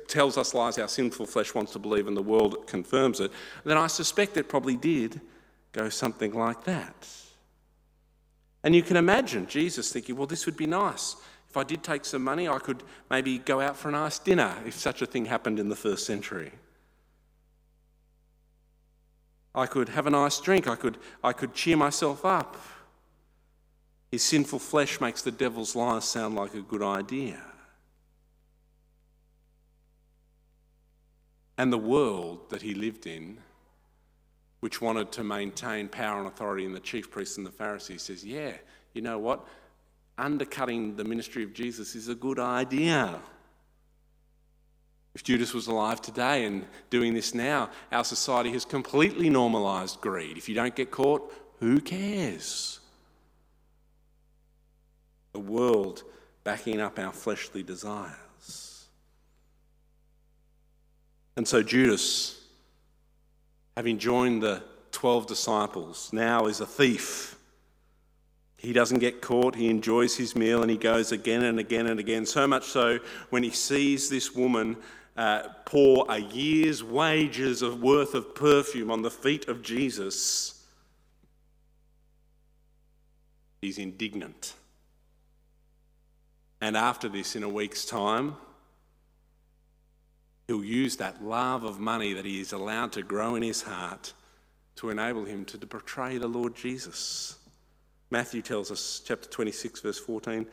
tells 0.08 0.36
us 0.36 0.54
lies, 0.54 0.78
our 0.78 0.88
sinful 0.88 1.26
flesh 1.26 1.54
wants 1.54 1.72
to 1.72 1.78
believe, 1.78 2.08
and 2.08 2.16
the 2.16 2.22
world 2.22 2.66
confirms 2.66 3.20
it, 3.20 3.30
then 3.64 3.78
I 3.78 3.86
suspect 3.86 4.36
it 4.36 4.48
probably 4.48 4.76
did 4.76 5.20
go 5.72 5.88
something 5.88 6.32
like 6.32 6.64
that. 6.64 7.08
And 8.62 8.74
you 8.74 8.82
can 8.82 8.96
imagine 8.96 9.46
Jesus 9.46 9.92
thinking, 9.92 10.16
well, 10.16 10.26
this 10.26 10.46
would 10.46 10.56
be 10.56 10.66
nice. 10.66 11.16
If 11.50 11.56
I 11.56 11.62
did 11.62 11.84
take 11.84 12.04
some 12.04 12.24
money, 12.24 12.48
I 12.48 12.58
could 12.58 12.82
maybe 13.10 13.38
go 13.38 13.60
out 13.60 13.76
for 13.76 13.88
a 13.88 13.92
nice 13.92 14.18
dinner 14.18 14.56
if 14.66 14.74
such 14.74 15.02
a 15.02 15.06
thing 15.06 15.26
happened 15.26 15.60
in 15.60 15.68
the 15.68 15.76
first 15.76 16.06
century. 16.06 16.50
I 19.54 19.66
could 19.66 19.90
have 19.90 20.06
a 20.06 20.10
nice 20.10 20.40
drink. 20.40 20.66
I 20.66 20.76
could, 20.76 20.98
I 21.22 21.32
could 21.32 21.54
cheer 21.54 21.76
myself 21.76 22.24
up. 22.24 22.56
His 24.10 24.22
sinful 24.22 24.58
flesh 24.58 25.00
makes 25.00 25.22
the 25.22 25.30
devil's 25.30 25.76
lies 25.76 26.04
sound 26.04 26.34
like 26.34 26.54
a 26.54 26.60
good 26.60 26.82
idea. 26.82 27.40
And 31.56 31.72
the 31.72 31.78
world 31.78 32.50
that 32.50 32.62
he 32.62 32.74
lived 32.74 33.06
in, 33.06 33.38
which 34.60 34.80
wanted 34.80 35.12
to 35.12 35.24
maintain 35.24 35.88
power 35.88 36.18
and 36.18 36.26
authority 36.26 36.64
in 36.64 36.72
the 36.72 36.80
chief 36.80 37.10
priests 37.10 37.36
and 37.36 37.46
the 37.46 37.52
Pharisees, 37.52 38.02
says, 38.02 38.24
Yeah, 38.24 38.52
you 38.92 39.02
know 39.02 39.18
what? 39.18 39.46
Undercutting 40.18 40.96
the 40.96 41.04
ministry 41.04 41.44
of 41.44 41.52
Jesus 41.52 41.94
is 41.94 42.08
a 42.08 42.14
good 42.14 42.38
idea. 42.38 43.20
If 45.14 45.22
Judas 45.22 45.54
was 45.54 45.68
alive 45.68 46.02
today 46.02 46.44
and 46.44 46.66
doing 46.90 47.14
this 47.14 47.34
now, 47.34 47.70
our 47.92 48.04
society 48.04 48.50
has 48.52 48.64
completely 48.64 49.30
normalized 49.30 50.00
greed. 50.00 50.36
If 50.36 50.48
you 50.48 50.54
don't 50.54 50.74
get 50.74 50.90
caught, 50.90 51.32
who 51.60 51.80
cares? 51.80 52.80
The 55.32 55.38
world 55.38 56.02
backing 56.42 56.80
up 56.80 56.98
our 56.98 57.12
fleshly 57.12 57.62
desires. 57.62 58.86
And 61.36 61.46
so 61.46 61.62
Judas, 61.62 62.40
having 63.76 63.98
joined 63.98 64.42
the 64.42 64.62
12 64.92 65.26
disciples, 65.26 66.10
now 66.12 66.46
is 66.46 66.60
a 66.60 66.66
thief. 66.66 67.36
He 68.56 68.72
doesn't 68.72 69.00
get 69.00 69.20
caught, 69.20 69.54
he 69.54 69.68
enjoys 69.68 70.16
his 70.16 70.34
meal, 70.34 70.62
and 70.62 70.70
he 70.70 70.76
goes 70.76 71.12
again 71.12 71.42
and 71.42 71.58
again 71.58 71.86
and 71.86 72.00
again. 72.00 72.24
So 72.24 72.46
much 72.46 72.64
so, 72.64 72.98
when 73.30 73.42
he 73.42 73.50
sees 73.50 74.08
this 74.08 74.34
woman 74.34 74.76
uh, 75.16 75.48
pour 75.64 76.06
a 76.08 76.18
year's 76.18 76.82
wages 76.82 77.62
of 77.62 77.82
worth 77.82 78.14
of 78.14 78.34
perfume 78.34 78.90
on 78.90 79.02
the 79.02 79.10
feet 79.10 79.48
of 79.48 79.62
Jesus, 79.62 80.64
he's 83.60 83.78
indignant. 83.78 84.54
And 86.60 86.76
after 86.76 87.08
this, 87.08 87.36
in 87.36 87.42
a 87.42 87.48
week's 87.48 87.84
time, 87.84 88.36
he'll 90.46 90.64
use 90.64 90.96
that 90.96 91.22
love 91.22 91.62
of 91.64 91.78
money 91.78 92.12
that 92.14 92.24
he 92.24 92.40
is 92.40 92.52
allowed 92.52 92.92
to 92.92 93.02
grow 93.02 93.34
in 93.34 93.42
his 93.42 93.62
heart 93.62 94.12
to 94.76 94.90
enable 94.90 95.24
him 95.24 95.44
to 95.44 95.58
betray 95.58 96.18
the 96.18 96.26
Lord 96.26 96.56
Jesus. 96.56 97.38
Matthew 98.10 98.42
tells 98.42 98.70
us, 98.70 99.02
chapter 99.04 99.28
26, 99.28 99.80
verse 99.80 99.98
14, 99.98 100.46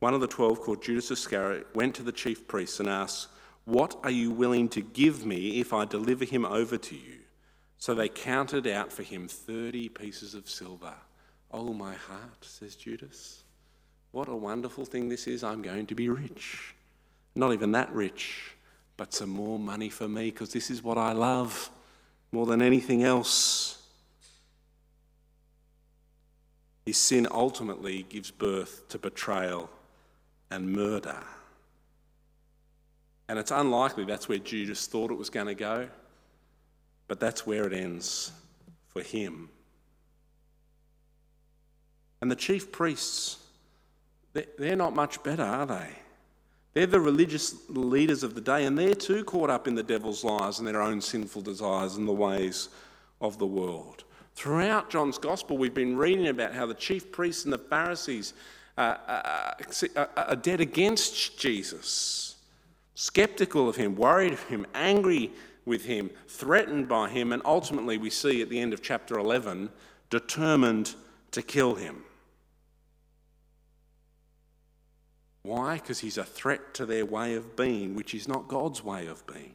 one 0.00 0.14
of 0.14 0.20
the 0.20 0.26
twelve, 0.26 0.60
called 0.60 0.82
Judas 0.82 1.10
Iscariot, 1.10 1.66
went 1.74 1.94
to 1.96 2.02
the 2.02 2.12
chief 2.12 2.46
priests 2.46 2.80
and 2.80 2.88
asked, 2.88 3.28
what 3.68 3.96
are 4.02 4.10
you 4.10 4.30
willing 4.30 4.66
to 4.70 4.80
give 4.80 5.26
me 5.26 5.60
if 5.60 5.74
I 5.74 5.84
deliver 5.84 6.24
him 6.24 6.46
over 6.46 6.78
to 6.78 6.94
you? 6.94 7.18
So 7.76 7.94
they 7.94 8.08
counted 8.08 8.66
out 8.66 8.90
for 8.90 9.02
him 9.02 9.28
30 9.28 9.90
pieces 9.90 10.34
of 10.34 10.48
silver. 10.48 10.94
Oh, 11.50 11.74
my 11.74 11.92
heart, 11.92 12.42
says 12.42 12.76
Judas. 12.76 13.42
What 14.12 14.26
a 14.26 14.34
wonderful 14.34 14.86
thing 14.86 15.10
this 15.10 15.26
is. 15.26 15.44
I'm 15.44 15.60
going 15.60 15.84
to 15.88 15.94
be 15.94 16.08
rich. 16.08 16.74
Not 17.34 17.52
even 17.52 17.72
that 17.72 17.92
rich, 17.92 18.54
but 18.96 19.12
some 19.12 19.28
more 19.28 19.58
money 19.58 19.90
for 19.90 20.08
me 20.08 20.30
because 20.30 20.50
this 20.50 20.70
is 20.70 20.82
what 20.82 20.96
I 20.96 21.12
love 21.12 21.68
more 22.32 22.46
than 22.46 22.62
anything 22.62 23.02
else. 23.02 23.86
His 26.86 26.96
sin 26.96 27.28
ultimately 27.30 28.06
gives 28.08 28.30
birth 28.30 28.88
to 28.88 28.98
betrayal 28.98 29.68
and 30.50 30.72
murder. 30.72 31.18
And 33.28 33.38
it's 33.38 33.50
unlikely 33.50 34.04
that's 34.04 34.28
where 34.28 34.38
Judas 34.38 34.86
thought 34.86 35.10
it 35.10 35.18
was 35.18 35.30
going 35.30 35.46
to 35.46 35.54
go, 35.54 35.88
but 37.08 37.20
that's 37.20 37.46
where 37.46 37.66
it 37.66 37.72
ends 37.72 38.32
for 38.86 39.02
him. 39.02 39.50
And 42.20 42.30
the 42.30 42.36
chief 42.36 42.72
priests, 42.72 43.38
they're 44.32 44.76
not 44.76 44.94
much 44.94 45.22
better, 45.22 45.42
are 45.42 45.66
they? 45.66 45.90
They're 46.74 46.86
the 46.86 47.00
religious 47.00 47.54
leaders 47.68 48.22
of 48.22 48.34
the 48.34 48.40
day, 48.40 48.64
and 48.64 48.78
they're 48.78 48.94
too 48.94 49.24
caught 49.24 49.50
up 49.50 49.68
in 49.68 49.74
the 49.74 49.82
devil's 49.82 50.24
lies 50.24 50.58
and 50.58 50.66
their 50.66 50.82
own 50.82 51.00
sinful 51.00 51.42
desires 51.42 51.96
and 51.96 52.08
the 52.08 52.12
ways 52.12 52.70
of 53.20 53.38
the 53.38 53.46
world. 53.46 54.04
Throughout 54.34 54.88
John's 54.88 55.18
gospel, 55.18 55.58
we've 55.58 55.74
been 55.74 55.96
reading 55.96 56.28
about 56.28 56.54
how 56.54 56.66
the 56.66 56.74
chief 56.74 57.10
priests 57.10 57.44
and 57.44 57.52
the 57.52 57.58
Pharisees 57.58 58.34
uh, 58.76 58.96
uh, 59.08 59.54
uh, 59.96 60.06
are 60.16 60.36
dead 60.36 60.60
against 60.60 61.38
Jesus 61.38 62.27
skeptical 62.98 63.68
of 63.68 63.76
him, 63.76 63.94
worried 63.94 64.32
of 64.32 64.42
him, 64.42 64.66
angry 64.74 65.30
with 65.64 65.84
him, 65.84 66.10
threatened 66.26 66.88
by 66.88 67.08
him, 67.08 67.32
and 67.32 67.40
ultimately 67.44 67.96
we 67.96 68.10
see 68.10 68.42
at 68.42 68.48
the 68.48 68.58
end 68.58 68.72
of 68.72 68.82
chapter 68.82 69.20
11, 69.20 69.70
determined 70.10 70.96
to 71.30 71.40
kill 71.40 71.76
him. 71.76 72.02
Why? 75.42 75.74
Because 75.74 76.00
he's 76.00 76.18
a 76.18 76.24
threat 76.24 76.74
to 76.74 76.86
their 76.86 77.06
way 77.06 77.36
of 77.36 77.54
being, 77.54 77.94
which 77.94 78.14
is 78.14 78.26
not 78.26 78.48
God's 78.48 78.82
way 78.82 79.06
of 79.06 79.24
being. 79.28 79.54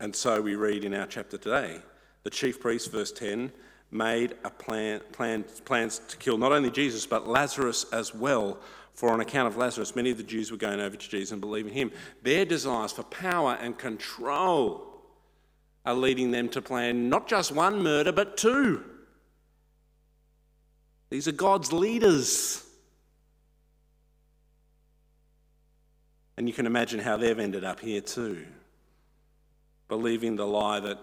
And 0.00 0.16
so 0.16 0.40
we 0.40 0.54
read 0.54 0.82
in 0.82 0.94
our 0.94 1.06
chapter 1.06 1.36
today 1.36 1.82
the 2.22 2.30
chief 2.30 2.58
priest, 2.58 2.90
verse 2.90 3.12
10, 3.12 3.52
made 3.90 4.34
a 4.44 4.50
plan, 4.50 5.00
plan, 5.12 5.44
plans 5.66 6.00
to 6.08 6.16
kill 6.16 6.38
not 6.38 6.52
only 6.52 6.70
Jesus, 6.70 7.06
but 7.06 7.28
Lazarus 7.28 7.84
as 7.92 8.14
well. 8.14 8.58
For 8.94 9.10
on 9.10 9.20
account 9.20 9.48
of 9.48 9.56
Lazarus, 9.56 9.96
many 9.96 10.10
of 10.10 10.18
the 10.18 10.22
Jews 10.22 10.50
were 10.50 10.56
going 10.56 10.80
over 10.80 10.96
to 10.96 11.08
Jesus 11.08 11.32
and 11.32 11.40
believing 11.40 11.72
him. 11.72 11.90
Their 12.22 12.44
desires 12.44 12.92
for 12.92 13.02
power 13.04 13.56
and 13.60 13.78
control 13.78 14.86
are 15.86 15.94
leading 15.94 16.30
them 16.30 16.48
to 16.50 16.60
plan 16.60 17.08
not 17.08 17.26
just 17.26 17.52
one 17.52 17.82
murder, 17.82 18.12
but 18.12 18.36
two. 18.36 18.84
These 21.08 21.26
are 21.26 21.32
God's 21.32 21.72
leaders. 21.72 22.64
And 26.36 26.48
you 26.48 26.54
can 26.54 26.66
imagine 26.66 27.00
how 27.00 27.16
they've 27.16 27.38
ended 27.38 27.64
up 27.64 27.80
here 27.80 28.00
too, 28.00 28.46
believing 29.88 30.36
the 30.36 30.46
lie 30.46 30.80
that 30.80 30.98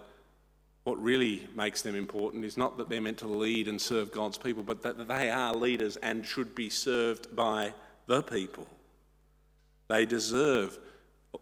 what 0.88 1.04
really 1.04 1.46
makes 1.54 1.82
them 1.82 1.96
important 1.96 2.46
is 2.46 2.56
not 2.56 2.78
that 2.78 2.88
they're 2.88 3.02
meant 3.02 3.18
to 3.18 3.28
lead 3.28 3.68
and 3.68 3.82
serve 3.82 4.10
God's 4.10 4.38
people, 4.38 4.64
but 4.64 4.82
that 4.84 5.06
they 5.06 5.30
are 5.30 5.54
leaders 5.54 5.98
and 5.98 6.26
should 6.26 6.56
be 6.56 6.70
served 6.70 7.36
by 7.36 7.74
the 8.06 8.24
people. 8.24 8.66
They 9.90 10.06
deserve 10.06 10.80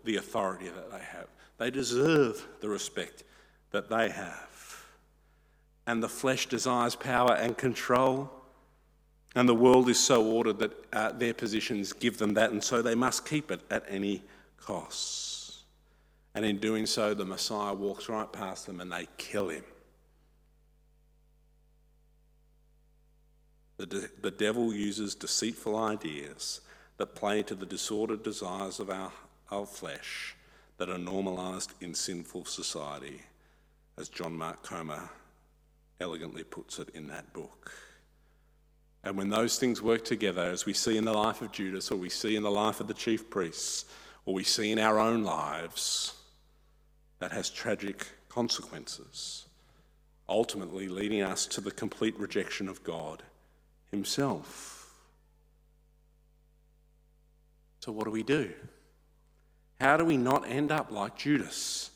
the 0.03 0.15
authority 0.15 0.69
that 0.69 0.91
they 0.91 0.97
have, 0.97 1.27
they 1.59 1.69
deserve 1.69 2.43
the 2.59 2.69
respect 2.69 3.23
that 3.69 3.87
they 3.87 4.09
have. 4.09 4.83
And 5.85 6.01
the 6.01 6.09
flesh 6.09 6.47
desires 6.47 6.95
power 6.95 7.35
and 7.35 7.55
control. 7.55 8.31
And 9.35 9.47
the 9.47 9.53
world 9.53 9.89
is 9.89 9.99
so 9.99 10.25
ordered 10.25 10.57
that 10.57 10.71
uh, 10.91 11.11
their 11.11 11.35
positions 11.35 11.93
give 11.93 12.17
them 12.17 12.33
that, 12.33 12.49
and 12.49 12.63
so 12.63 12.81
they 12.81 12.95
must 12.95 13.27
keep 13.27 13.51
it 13.51 13.61
at 13.69 13.83
any 13.87 14.23
cost. 14.57 15.34
And 16.35 16.43
in 16.43 16.57
doing 16.57 16.85
so, 16.85 17.13
the 17.13 17.25
Messiah 17.25 17.73
walks 17.73 18.09
right 18.09 18.31
past 18.31 18.65
them 18.67 18.81
and 18.81 18.91
they 18.91 19.07
kill 19.17 19.49
him. 19.49 19.63
The, 23.77 23.85
de- 23.85 24.09
the 24.21 24.31
devil 24.31 24.73
uses 24.73 25.15
deceitful 25.15 25.77
ideas 25.77 26.61
that 26.97 27.15
play 27.15 27.41
to 27.43 27.55
the 27.55 27.65
disordered 27.65 28.23
desires 28.23 28.79
of 28.79 28.89
our, 28.89 29.11
our 29.49 29.65
flesh 29.65 30.35
that 30.77 30.89
are 30.89 30.97
normalized 30.97 31.73
in 31.79 31.93
sinful 31.93 32.45
society, 32.45 33.21
as 33.97 34.09
John 34.09 34.33
Mark 34.33 34.61
Comer 34.61 35.09
elegantly 36.01 36.43
puts 36.43 36.79
it 36.79 36.89
in 36.93 37.07
that 37.07 37.31
book. 37.31 37.71
And 39.05 39.17
when 39.17 39.29
those 39.29 39.57
things 39.57 39.81
work 39.81 40.03
together, 40.03 40.43
as 40.43 40.65
we 40.65 40.73
see 40.73 40.97
in 40.97 41.05
the 41.05 41.13
life 41.13 41.41
of 41.41 41.51
Judas, 41.51 41.91
or 41.91 41.95
we 41.95 42.09
see 42.09 42.35
in 42.35 42.43
the 42.43 42.51
life 42.51 42.81
of 42.81 42.87
the 42.87 42.93
chief 42.93 43.29
priests, 43.29 43.85
or 44.25 44.33
we 44.33 44.43
see 44.43 44.71
in 44.71 44.79
our 44.79 44.99
own 44.99 45.23
lives, 45.23 46.13
that 47.19 47.31
has 47.31 47.49
tragic 47.49 48.07
consequences, 48.29 49.45
ultimately 50.27 50.87
leading 50.87 51.21
us 51.21 51.45
to 51.47 51.61
the 51.61 51.71
complete 51.71 52.17
rejection 52.19 52.67
of 52.67 52.83
God 52.83 53.23
Himself. 53.91 54.93
So, 57.79 57.91
what 57.91 58.05
do 58.05 58.11
we 58.11 58.23
do? 58.23 58.51
How 59.79 59.97
do 59.97 60.05
we 60.05 60.17
not 60.17 60.47
end 60.47 60.71
up 60.71 60.91
like 60.91 61.17
Judas 61.17 61.91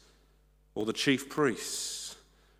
or 0.75 0.85
the 0.85 0.93
chief 0.93 1.29
priests, 1.29 2.15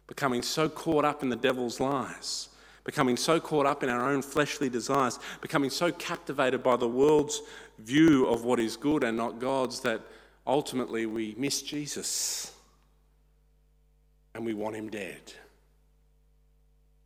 becoming 0.07 0.41
so 0.41 0.67
caught 0.67 1.05
up 1.05 1.23
in 1.23 1.29
the 1.29 1.35
devil's 1.35 1.79
lies, 1.79 2.49
becoming 2.83 3.15
so 3.15 3.39
caught 3.39 3.65
up 3.65 3.83
in 3.83 3.89
our 3.89 4.09
own 4.09 4.21
fleshly 4.21 4.69
desires, 4.69 5.19
becoming 5.41 5.69
so 5.69 5.91
captivated 5.91 6.63
by 6.63 6.75
the 6.75 6.87
world's 6.87 7.41
view 7.77 8.25
of 8.25 8.43
what 8.43 8.59
is 8.59 8.75
good 8.75 9.03
and 9.03 9.15
not 9.15 9.39
God's 9.39 9.79
that 9.81 10.01
ultimately 10.50 11.06
we 11.06 11.36
miss 11.38 11.62
Jesus? 11.62 12.53
and 14.40 14.46
we 14.46 14.53
want 14.53 14.75
him 14.75 14.90
dead. 14.90 15.33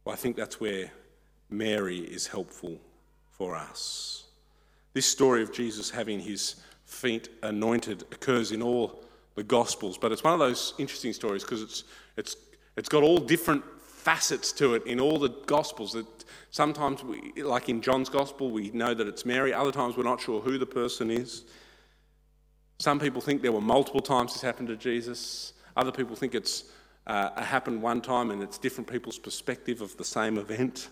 Well, 0.05 0.13
I 0.13 0.15
think 0.15 0.35
that's 0.35 0.59
where 0.59 0.91
Mary 1.49 1.97
is 1.97 2.27
helpful 2.27 2.79
for 3.31 3.55
us. 3.55 4.25
This 4.93 5.05
story 5.05 5.41
of 5.41 5.51
Jesus 5.51 5.89
having 5.89 6.19
his 6.19 6.57
feet 6.85 7.29
anointed 7.41 8.03
occurs 8.11 8.51
in 8.51 8.61
all 8.61 9.03
the 9.35 9.43
Gospels, 9.43 9.97
but 9.97 10.11
it's 10.11 10.23
one 10.23 10.33
of 10.33 10.39
those 10.39 10.75
interesting 10.77 11.13
stories 11.13 11.43
because 11.43 11.63
it's, 11.63 11.85
it's, 12.17 12.35
it's 12.75 12.89
got 12.89 13.01
all 13.01 13.17
different 13.17 13.63
facets 13.81 14.51
to 14.51 14.75
it 14.75 14.85
in 14.85 14.99
all 14.99 15.17
the 15.17 15.29
Gospels. 15.47 15.93
That 15.93 16.05
sometimes, 16.51 17.03
we, 17.03 17.41
like 17.41 17.69
in 17.69 17.81
John's 17.81 18.09
Gospel, 18.09 18.51
we 18.51 18.69
know 18.71 18.93
that 18.93 19.07
it's 19.07 19.25
Mary, 19.25 19.53
other 19.53 19.71
times 19.71 19.97
we're 19.97 20.03
not 20.03 20.21
sure 20.21 20.41
who 20.41 20.59
the 20.59 20.67
person 20.67 21.09
is. 21.09 21.45
Some 22.83 22.99
people 22.99 23.21
think 23.21 23.41
there 23.41 23.53
were 23.53 23.61
multiple 23.61 24.01
times 24.01 24.33
this 24.33 24.41
happened 24.41 24.67
to 24.67 24.75
Jesus, 24.75 25.53
other 25.77 25.89
people 25.89 26.17
think 26.17 26.35
it's 26.35 26.65
uh, 27.07 27.41
happened 27.41 27.81
one 27.81 28.01
time 28.01 28.29
and 28.29 28.43
it's 28.43 28.57
different 28.57 28.91
people's 28.91 29.17
perspective 29.17 29.79
of 29.79 29.95
the 29.95 30.03
same 30.03 30.37
event. 30.37 30.89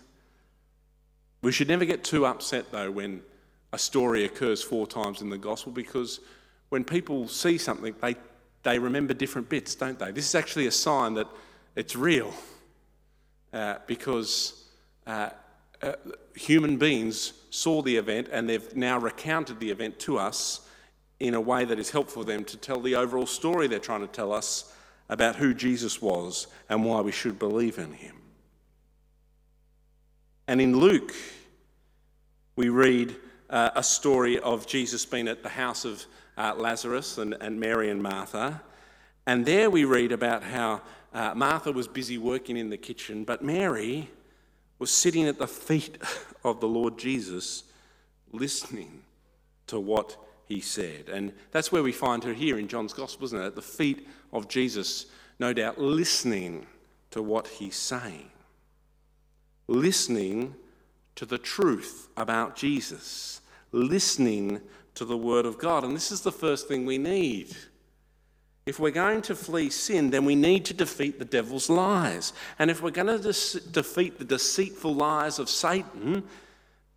We 1.42 1.52
should 1.52 1.68
never 1.68 1.84
get 1.84 2.02
too 2.02 2.24
upset, 2.24 2.72
though, 2.72 2.90
when 2.90 3.20
a 3.74 3.78
story 3.78 4.24
occurs 4.24 4.62
four 4.62 4.86
times 4.86 5.20
in 5.20 5.28
the 5.28 5.36
gospel 5.36 5.70
because 5.70 6.20
when 6.70 6.82
people 6.82 7.28
see 7.28 7.58
something, 7.58 7.94
they, 8.00 8.16
they 8.62 8.78
remember 8.78 9.12
different 9.12 9.50
bits, 9.50 9.74
don't 9.74 9.98
they? 9.98 10.12
This 10.12 10.26
is 10.26 10.34
actually 10.34 10.68
a 10.68 10.72
sign 10.72 11.12
that 11.12 11.28
it's 11.76 11.94
real 11.94 12.32
uh, 13.52 13.80
because 13.86 14.64
uh, 15.06 15.28
uh, 15.82 15.92
human 16.34 16.78
beings 16.78 17.34
saw 17.50 17.82
the 17.82 17.96
event 17.96 18.30
and 18.32 18.48
they've 18.48 18.74
now 18.74 18.98
recounted 18.98 19.60
the 19.60 19.70
event 19.70 19.98
to 19.98 20.16
us 20.16 20.62
in 21.22 21.34
a 21.34 21.40
way 21.40 21.64
that 21.64 21.78
is 21.78 21.90
helpful 21.90 22.22
for 22.22 22.26
them 22.26 22.44
to 22.44 22.56
tell 22.56 22.80
the 22.80 22.96
overall 22.96 23.26
story 23.26 23.68
they're 23.68 23.78
trying 23.78 24.00
to 24.00 24.08
tell 24.08 24.32
us 24.32 24.74
about 25.08 25.36
who 25.36 25.54
Jesus 25.54 26.02
was 26.02 26.48
and 26.68 26.84
why 26.84 27.00
we 27.00 27.12
should 27.12 27.38
believe 27.38 27.78
in 27.78 27.92
him. 27.92 28.16
And 30.48 30.60
in 30.60 30.76
Luke, 30.76 31.14
we 32.56 32.70
read 32.70 33.14
uh, 33.48 33.70
a 33.76 33.84
story 33.84 34.40
of 34.40 34.66
Jesus 34.66 35.06
being 35.06 35.28
at 35.28 35.44
the 35.44 35.48
house 35.48 35.84
of 35.84 36.04
uh, 36.36 36.54
Lazarus 36.56 37.18
and, 37.18 37.34
and 37.40 37.60
Mary 37.60 37.88
and 37.88 38.02
Martha. 38.02 38.60
And 39.24 39.46
there 39.46 39.70
we 39.70 39.84
read 39.84 40.10
about 40.10 40.42
how 40.42 40.80
uh, 41.14 41.34
Martha 41.36 41.70
was 41.70 41.86
busy 41.86 42.18
working 42.18 42.56
in 42.56 42.68
the 42.68 42.76
kitchen, 42.76 43.22
but 43.22 43.44
Mary 43.44 44.10
was 44.80 44.90
sitting 44.90 45.28
at 45.28 45.38
the 45.38 45.46
feet 45.46 45.98
of 46.44 46.58
the 46.58 46.66
Lord 46.66 46.98
Jesus, 46.98 47.62
listening 48.32 49.02
to 49.68 49.78
what 49.78 50.16
he 50.52 50.60
said. 50.60 51.08
And 51.08 51.32
that's 51.50 51.72
where 51.72 51.82
we 51.82 51.92
find 51.92 52.22
her 52.24 52.34
here 52.34 52.58
in 52.58 52.68
John's 52.68 52.92
Gospel, 52.92 53.24
isn't 53.26 53.40
it? 53.40 53.46
At 53.46 53.54
the 53.54 53.62
feet 53.62 54.06
of 54.32 54.48
Jesus, 54.48 55.06
no 55.38 55.52
doubt 55.52 55.78
listening 55.78 56.66
to 57.10 57.22
what 57.22 57.48
he's 57.48 57.76
saying, 57.76 58.30
listening 59.66 60.54
to 61.14 61.26
the 61.26 61.38
truth 61.38 62.08
about 62.16 62.56
Jesus, 62.56 63.40
listening 63.72 64.60
to 64.94 65.04
the 65.04 65.16
Word 65.16 65.46
of 65.46 65.58
God. 65.58 65.84
And 65.84 65.96
this 65.96 66.12
is 66.12 66.20
the 66.20 66.32
first 66.32 66.68
thing 66.68 66.84
we 66.84 66.98
need. 66.98 67.56
If 68.64 68.78
we're 68.78 68.90
going 68.90 69.22
to 69.22 69.34
flee 69.34 69.70
sin, 69.70 70.10
then 70.10 70.24
we 70.24 70.36
need 70.36 70.64
to 70.66 70.74
defeat 70.74 71.18
the 71.18 71.24
devil's 71.24 71.68
lies. 71.68 72.32
And 72.58 72.70
if 72.70 72.80
we're 72.82 72.90
going 72.90 73.08
to 73.08 73.18
de- 73.18 73.70
defeat 73.70 74.18
the 74.18 74.24
deceitful 74.24 74.94
lies 74.94 75.38
of 75.38 75.48
Satan, 75.48 76.22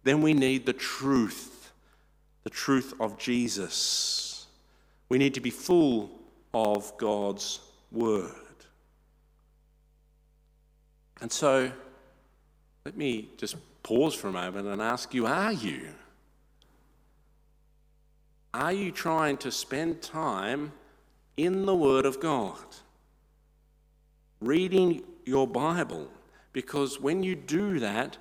then 0.04 0.22
we 0.22 0.34
need 0.34 0.66
the 0.66 0.74
truth 0.74 1.55
the 2.46 2.50
truth 2.52 2.94
of 3.00 3.18
Jesus. 3.18 4.46
We 5.10 5.18
need 5.18 5.34
to 5.34 5.42
be 5.42 5.50
full 5.50 6.12
of 6.54 6.96
God's 6.98 7.60
word. 7.92 8.32
And 11.20 11.32
so, 11.32 11.72
let 12.86 12.96
me 12.96 13.30
just 13.38 13.56
pause 13.82 14.14
for 14.14 14.28
a 14.28 14.32
moment 14.32 14.68
and 14.68 14.82
ask 14.82 15.14
you 15.14 15.26
are 15.26 15.52
you? 15.52 15.88
Are 18.54 18.72
you 18.72 18.92
trying 18.92 19.38
to 19.38 19.52
spend 19.52 20.02
time 20.02 20.72
in 21.36 21.66
the 21.66 21.76
Word 21.76 22.06
of 22.06 22.20
God? 22.20 22.64
Reading 24.40 25.04
your 25.26 25.48
Bible? 25.48 26.08
Because 26.54 27.02
when 27.02 27.24
you 27.24 27.36
do 27.36 27.80
that, 27.80 28.18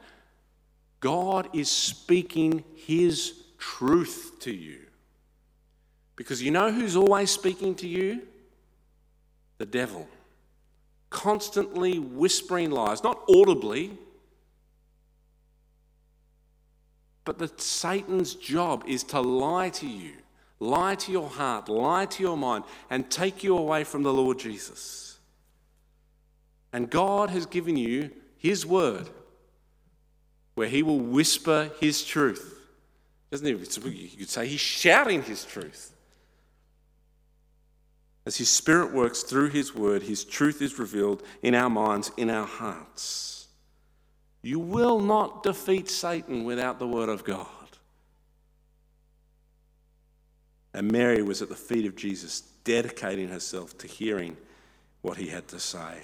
God 1.00 1.48
is 1.52 1.70
speaking 1.70 2.64
His 2.74 3.43
truth 3.64 4.32
to 4.40 4.52
you. 4.52 4.80
Because 6.16 6.42
you 6.42 6.50
know 6.50 6.70
who's 6.70 6.96
always 6.96 7.30
speaking 7.30 7.74
to 7.76 7.88
you? 7.88 8.22
The 9.58 9.66
devil. 9.66 10.06
Constantly 11.10 11.98
whispering 11.98 12.70
lies, 12.70 13.02
not 13.02 13.20
audibly, 13.28 13.96
but 17.24 17.38
that 17.38 17.60
Satan's 17.60 18.34
job 18.34 18.84
is 18.86 19.02
to 19.04 19.20
lie 19.20 19.70
to 19.70 19.86
you, 19.86 20.12
lie 20.60 20.94
to 20.96 21.12
your 21.12 21.28
heart, 21.28 21.68
lie 21.68 22.06
to 22.06 22.22
your 22.22 22.36
mind, 22.36 22.64
and 22.90 23.10
take 23.10 23.42
you 23.42 23.56
away 23.56 23.84
from 23.84 24.02
the 24.02 24.12
Lord 24.12 24.38
Jesus. 24.38 25.18
And 26.72 26.90
God 26.90 27.30
has 27.30 27.46
given 27.46 27.76
you 27.76 28.10
His 28.36 28.66
word 28.66 29.08
where 30.54 30.68
he 30.68 30.82
will 30.82 31.00
whisper 31.00 31.70
his 31.80 32.04
truth. 32.04 32.53
Doesn't 33.34 33.48
he? 33.48 33.90
You 33.90 34.16
could 34.16 34.28
say 34.28 34.46
he's 34.46 34.60
shouting 34.60 35.20
his 35.20 35.44
truth. 35.44 35.92
As 38.24 38.36
his 38.36 38.48
spirit 38.48 38.92
works 38.92 39.24
through 39.24 39.48
his 39.48 39.74
word, 39.74 40.04
his 40.04 40.22
truth 40.22 40.62
is 40.62 40.78
revealed 40.78 41.20
in 41.42 41.56
our 41.56 41.68
minds, 41.68 42.12
in 42.16 42.30
our 42.30 42.46
hearts. 42.46 43.48
You 44.40 44.60
will 44.60 45.00
not 45.00 45.42
defeat 45.42 45.90
Satan 45.90 46.44
without 46.44 46.78
the 46.78 46.86
word 46.86 47.08
of 47.08 47.24
God. 47.24 47.48
And 50.72 50.92
Mary 50.92 51.20
was 51.20 51.42
at 51.42 51.48
the 51.48 51.56
feet 51.56 51.86
of 51.86 51.96
Jesus, 51.96 52.42
dedicating 52.62 53.30
herself 53.30 53.76
to 53.78 53.88
hearing 53.88 54.36
what 55.02 55.16
he 55.16 55.26
had 55.26 55.48
to 55.48 55.58
say. 55.58 55.98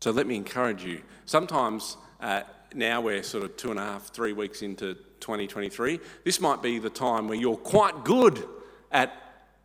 So 0.00 0.12
let 0.12 0.26
me 0.26 0.36
encourage 0.36 0.82
you. 0.82 1.02
Sometimes 1.26 1.98
uh, 2.22 2.44
now 2.74 3.00
we're 3.00 3.22
sort 3.22 3.44
of 3.44 3.56
two 3.56 3.70
and 3.70 3.78
a 3.78 3.82
half, 3.82 4.08
three 4.08 4.32
weeks 4.32 4.62
into 4.62 4.94
2023. 5.20 6.00
This 6.24 6.40
might 6.40 6.62
be 6.62 6.78
the 6.78 6.90
time 6.90 7.28
where 7.28 7.38
you're 7.38 7.56
quite 7.56 8.04
good 8.04 8.46
at 8.90 9.12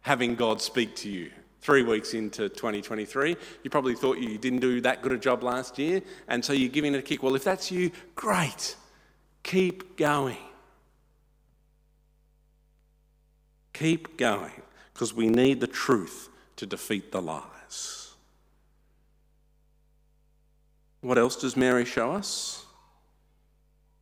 having 0.02 0.36
God 0.36 0.62
speak 0.62 0.96
to 0.98 1.10
you. 1.10 1.32
Three 1.62 1.84
weeks 1.84 2.14
into 2.14 2.48
2023, 2.48 3.36
you 3.64 3.70
probably 3.70 3.94
thought 3.94 4.18
you 4.18 4.38
didn't 4.38 4.60
do 4.60 4.80
that 4.82 5.02
good 5.02 5.12
a 5.12 5.18
job 5.18 5.44
last 5.44 5.78
year, 5.78 6.02
and 6.30 6.44
so 6.44 6.54
you're 6.54 6.70
giving 6.70 6.96
it 6.96 7.00
a 7.00 7.02
kick. 7.02 7.22
Well, 7.22 7.36
if 7.36 7.44
that's 7.44 7.70
you, 7.70 7.92
great. 8.16 8.78
Keep 9.44 9.98
going. 9.98 10.38
Keep 13.74 14.18
going, 14.18 14.62
because 14.94 15.14
we 15.14 15.28
need 15.28 15.60
the 15.60 15.68
truth 15.68 16.30
to 16.56 16.66
defeat 16.66 17.12
the 17.12 17.22
lies. 17.22 18.14
What 21.02 21.18
else 21.18 21.36
does 21.36 21.58
Mary 21.58 21.86
show 21.86 22.12
us? 22.12 22.66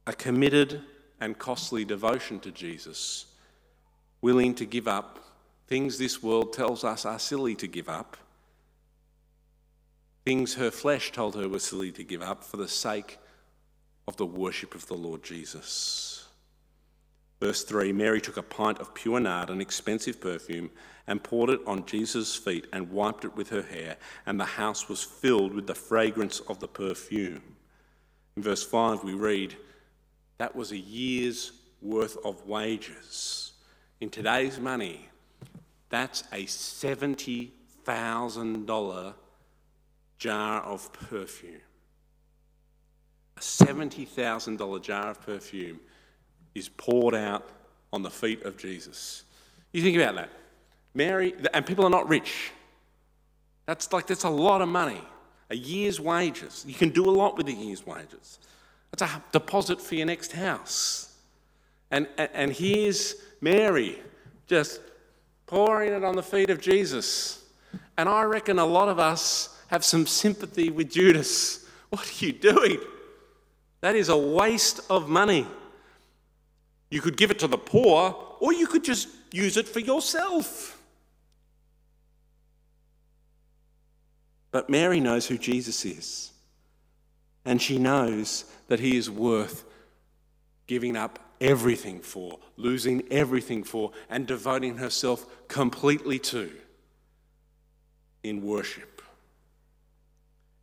A 0.08 0.13
committed 0.13 0.82
and 1.20 1.38
costly 1.38 1.86
devotion 1.86 2.39
to 2.39 2.52
Jesus, 2.52 3.26
willing 4.22 4.56
to 4.56 4.65
give 4.65 4.88
up 4.88 5.20
things 5.67 5.98
this 5.98 6.24
world 6.24 6.54
tells 6.54 6.84
us 6.84 7.06
are 7.06 7.20
silly 7.20 7.54
to 7.56 7.67
give 7.67 7.89
up, 7.89 8.15
things 10.26 10.56
her 10.56 10.72
flesh 10.72 11.12
told 11.12 11.36
her 11.36 11.48
were 11.48 11.60
silly 11.60 11.91
to 11.91 12.04
give 12.04 12.22
up 12.22 12.43
for 12.43 12.58
the 12.58 12.67
sake 12.67 13.20
of 14.08 14.15
the 14.15 14.26
worship 14.26 14.74
of 14.74 14.88
the 14.88 14.93
Lord 14.93 15.24
Jesus. 15.24 16.26
Verse 17.41 17.63
3 17.63 17.91
Mary 17.91 18.22
took 18.22 18.38
a 18.38 18.43
pint 18.43 18.80
of 18.80 18.93
pure 18.93 19.20
nard, 19.20 19.50
an 19.50 19.62
expensive 19.62 20.22
perfume, 20.22 20.70
and 21.06 21.24
poured 21.24 21.50
it 21.50 21.62
on 21.67 21.86
Jesus' 21.86 22.36
feet 22.36 22.65
and 22.74 22.91
wiped 22.91 23.26
it 23.26 23.36
with 23.36 23.50
her 23.50 23.62
hair, 23.62 23.98
and 24.26 24.39
the 24.39 24.46
house 24.46 24.89
was 24.89 25.04
filled 25.04 25.54
with 25.54 25.67
the 25.67 25.76
fragrance 25.76 26.39
of 26.48 26.60
the 26.60 26.67
perfume. 26.67 27.43
In 28.36 28.43
verse 28.43 28.63
5, 28.63 29.04
we 29.04 29.13
read, 29.13 29.56
That 30.38 30.56
was 30.56 30.71
a 30.71 30.78
year's 30.78 31.52
worth 31.82 32.17
of 32.23 32.47
wages. 32.47 33.52
In 34.00 34.10
today's 34.10 34.58
money, 34.60 35.10
that's 35.89 36.23
a 36.32 36.45
$70,000 36.45 39.13
jar 40.17 40.62
of 40.62 40.93
perfume. 40.93 41.60
A 43.38 43.39
$70,000 43.39 44.82
jar 44.82 45.12
of 45.12 45.26
perfume 45.26 45.80
is 46.56 46.69
poured 46.69 47.15
out 47.15 47.47
on 47.93 48.04
the 48.04 48.10
feet 48.10 48.43
of 48.43 48.58
Jesus. 48.58 49.23
You 49.71 49.82
think 49.82 49.95
about 49.97 50.15
that. 50.15 50.30
Mary, 50.93 51.34
and 51.54 51.65
people 51.65 51.86
are 51.86 51.89
not 51.89 52.10
rich. 52.10 52.52
That's 53.65 53.93
like, 53.93 54.08
that's 54.08 54.23
a 54.23 54.30
lot 54.30 54.62
of 54.62 54.69
money. 54.69 55.02
A 55.50 55.56
year's 55.56 56.00
wages. 56.00 56.63
You 56.67 56.73
can 56.73 56.89
do 56.89 57.06
a 57.06 57.12
lot 57.12 57.38
with 57.38 57.47
a 57.47 57.54
year's 57.54 57.86
wages. 57.86 58.39
That's 58.97 59.13
a 59.13 59.23
deposit 59.31 59.81
for 59.81 59.95
your 59.95 60.07
next 60.07 60.31
house. 60.31 61.15
And, 61.91 62.07
and, 62.17 62.29
and 62.33 62.51
here's 62.51 63.15
Mary 63.41 63.99
just 64.47 64.81
pouring 65.45 65.93
it 65.93 66.03
on 66.03 66.15
the 66.15 66.23
feet 66.23 66.49
of 66.49 66.60
Jesus. 66.60 67.45
And 67.97 68.10
I 68.10 68.23
reckon 68.23 68.60
a 68.60 68.65
lot 68.65 68.89
of 68.89 68.99
us 68.99 69.57
have 69.67 69.83
some 69.83 70.05
sympathy 70.05 70.69
with 70.69 70.91
Judas. 70.91 71.65
What 71.89 72.01
are 72.01 72.25
you 72.25 72.33
doing? 72.33 72.79
That 73.81 73.95
is 73.95 74.10
a 74.10 74.17
waste 74.17 74.81
of 74.89 75.07
money. 75.07 75.47
You 76.89 77.01
could 77.01 77.17
give 77.17 77.31
it 77.31 77.39
to 77.39 77.47
the 77.47 77.57
poor, 77.57 78.15
or 78.39 78.53
you 78.53 78.67
could 78.67 78.83
just 78.83 79.10
use 79.31 79.57
it 79.57 79.67
for 79.67 79.79
yourself. 79.79 80.81
But 84.51 84.69
Mary 84.69 84.99
knows 84.99 85.27
who 85.27 85.38
Jesus 85.38 85.86
is, 85.86 86.31
and 87.45 87.62
she 87.62 87.77
knows 87.77 88.45
that 88.67 88.80
he 88.80 88.97
is 88.97 89.10
worth 89.10 89.63
giving 90.67 90.95
up 90.95 91.19
everything 91.39 91.99
for, 91.99 92.39
losing 92.58 93.03
everything 93.12 93.63
for, 93.63 93.91
and 94.10 94.27
devoting 94.27 94.77
herself 94.77 95.25
completely 95.47 96.19
to 96.19 96.51
in 98.23 98.41
worship. 98.41 99.01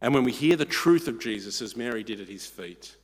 And 0.01 0.13
when 0.13 0.25
we 0.25 0.33
hear 0.33 0.57
the 0.57 0.67
truth 0.67 1.09
of 1.09 1.19
Jesus, 1.19 1.63
as 1.63 1.77
Mary 1.77 2.03
did 2.03 2.21
at 2.21 2.29
his 2.29 2.47
feet, 2.47 2.97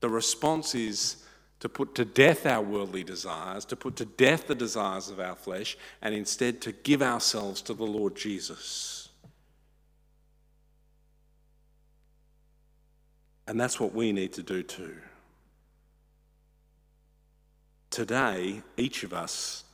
the 0.00 0.10
response 0.10 0.74
is 0.74 1.24
to 1.60 1.68
put 1.68 1.94
to 1.94 2.04
death 2.04 2.44
our 2.44 2.60
worldly 2.60 3.04
desires, 3.04 3.64
to 3.66 3.76
put 3.76 3.96
to 3.96 4.04
death 4.04 4.48
the 4.48 4.54
desires 4.54 5.08
of 5.08 5.20
our 5.20 5.36
flesh, 5.36 5.78
and 6.02 6.14
instead 6.14 6.60
to 6.60 6.72
give 6.72 7.00
ourselves 7.00 7.62
to 7.62 7.72
the 7.72 7.84
Lord 7.84 8.16
Jesus. 8.16 9.01
And 13.52 13.60
that's 13.60 13.78
what 13.78 13.94
we 13.94 14.12
need 14.12 14.32
to 14.32 14.42
do 14.42 14.62
too. 14.62 14.96
Today, 17.90 18.62
each 18.78 19.04
of 19.04 19.12
us 19.12 19.64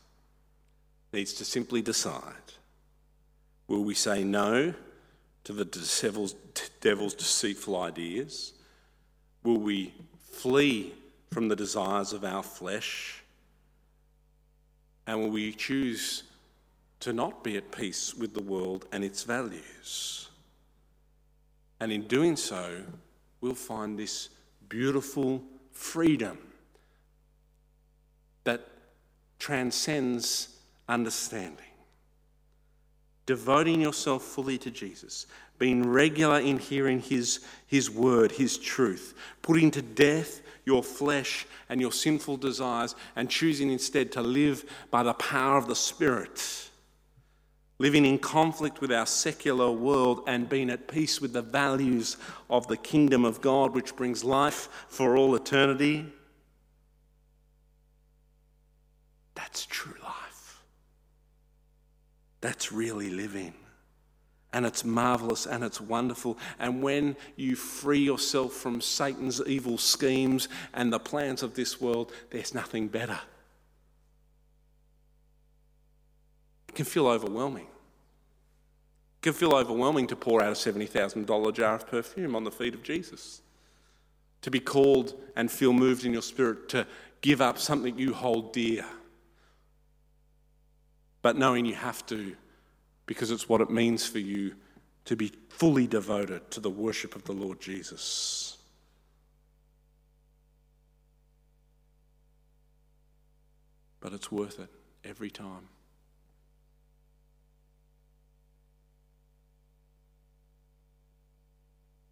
needs 1.13 1.33
to 1.35 1.45
simply 1.45 1.81
decide 1.81 2.49
will 3.69 3.85
we 3.85 3.95
say 3.95 4.25
no 4.25 4.75
to 5.45 5.53
the 5.53 5.65
devil's, 5.65 6.35
devil's 6.81 7.15
deceitful 7.15 7.81
ideas? 7.81 8.55
Will 9.45 9.59
we 9.59 9.95
flee 10.33 10.93
from 11.31 11.47
the 11.47 11.55
desires 11.55 12.13
of 12.13 12.25
our 12.25 12.43
flesh? 12.43 13.23
And 15.07 15.21
will 15.21 15.31
we 15.31 15.53
choose 15.53 16.25
to 16.99 17.13
not 17.13 17.45
be 17.45 17.57
at 17.57 17.71
peace 17.71 18.13
with 18.13 18.35
the 18.35 18.43
world 18.43 18.87
and 18.91 19.05
its 19.05 19.23
values? 19.23 20.31
And 21.79 21.93
in 21.93 22.09
doing 22.09 22.35
so, 22.35 22.83
we'll 23.41 23.55
find 23.55 23.99
this 23.99 24.29
beautiful 24.69 25.43
freedom 25.73 26.39
that 28.45 28.67
transcends 29.39 30.57
understanding. 30.89 31.65
Devoting 33.27 33.81
yourself 33.81 34.23
fully 34.23 34.59
to 34.59 34.71
Jesus, 34.71 35.27
being 35.59 35.89
regular 35.89 36.41
in 36.41 36.59
hearing 36.59 37.01
his, 37.01 37.41
his 37.67 37.91
word, 37.91 38.33
His 38.33 38.57
truth, 38.57 39.15
putting 39.43 39.71
to 39.73 39.83
death 39.83 40.41
your 40.65 40.83
flesh 40.83 41.47
and 41.69 41.81
your 41.81 41.93
sinful 41.93 42.37
desires, 42.37 42.95
and 43.17 43.31
choosing 43.31 43.71
instead 43.71 44.13
to 44.13 44.23
live 44.23 44.65
by 44.91 45.03
the 45.03 45.15
power 45.15 45.57
of 45.57 45.67
the 45.67 45.75
Spirit. 45.75 46.68
Living 47.79 48.05
in 48.05 48.19
conflict 48.19 48.81
with 48.81 48.91
our 48.91 49.07
secular 49.07 49.71
world 49.71 50.25
and 50.27 50.49
being 50.49 50.69
at 50.69 50.89
peace 50.89 51.21
with 51.21 51.33
the 51.33 51.43
values 51.43 52.17
of 52.51 52.67
the 52.67 52.77
kingdom 52.77 53.25
of 53.25 53.41
God, 53.41 53.75
which 53.75 53.95
brings 53.95 54.25
life 54.25 54.69
for 54.89 55.17
all 55.17 55.35
eternity 55.37 56.07
That's 59.39 59.67
true 59.67 59.95
life. 60.03 60.63
That's 62.41 62.73
really 62.73 63.09
living. 63.09 63.55
And 64.53 64.67
it's 64.67 64.85
marvelous 64.85 65.47
and 65.47 65.63
it's 65.63 65.81
wonderful. 65.81 66.39
And 66.59 66.83
when 66.83 67.17
you 67.37 67.55
free 67.55 68.01
yourself 68.01 68.53
from 68.53 68.81
Satan's 68.81 69.41
evil 69.47 69.79
schemes 69.79 70.49
and 70.75 70.93
the 70.93 70.99
plans 70.99 71.45
of 71.45 71.55
this 71.55 71.81
world, 71.81 72.13
there's 72.31 72.53
nothing 72.53 72.89
better. 72.89 73.19
It 76.68 76.68
can 76.79 76.87
feel 76.87 77.09
overwhelming. 77.09 77.67
It 77.67 79.23
can 79.23 79.33
feel 79.33 79.53
overwhelming 79.53 80.07
to 80.07 80.17
pour 80.17 80.41
out 80.41 80.51
a 80.51 80.53
$70,000 80.53 81.53
jar 81.53 81.75
of 81.75 81.89
perfume 81.89 82.37
on 82.37 82.45
the 82.45 82.53
feet 82.53 82.73
of 82.73 82.85
Jesus. 82.85 83.43
To 84.43 84.51
be 84.53 84.61
called 84.61 85.21
and 85.35 85.51
feel 85.51 85.73
moved 85.73 86.05
in 86.05 86.13
your 86.13 86.23
spirit 86.23 86.69
to 86.69 86.87
give 87.21 87.41
up 87.41 87.59
something 87.59 87.99
you 87.99 88.15
hold 88.15 88.53
dear 88.53 88.85
but 91.21 91.37
knowing 91.37 91.67
you 91.67 91.75
have 91.75 92.07
to 92.07 92.37
because 93.07 93.33
it's 93.33 93.49
what 93.49 93.61
it 93.61 93.71
means 93.71 94.07
for 94.07 94.21
you 94.21 94.55
to 95.05 95.17
be 95.17 95.33
fully 95.49 95.89
devoted 95.89 96.49
to 96.53 96.61
the 96.61 96.71
worship 96.71 97.17
of 97.17 97.25
the 97.25 97.33
Lord 97.33 97.61
Jesus. 97.61 98.57
But 103.99 104.13
it's 104.13 104.31
worth 104.31 104.61
it 104.61 104.71
every 105.05 105.31
time. 105.31 105.69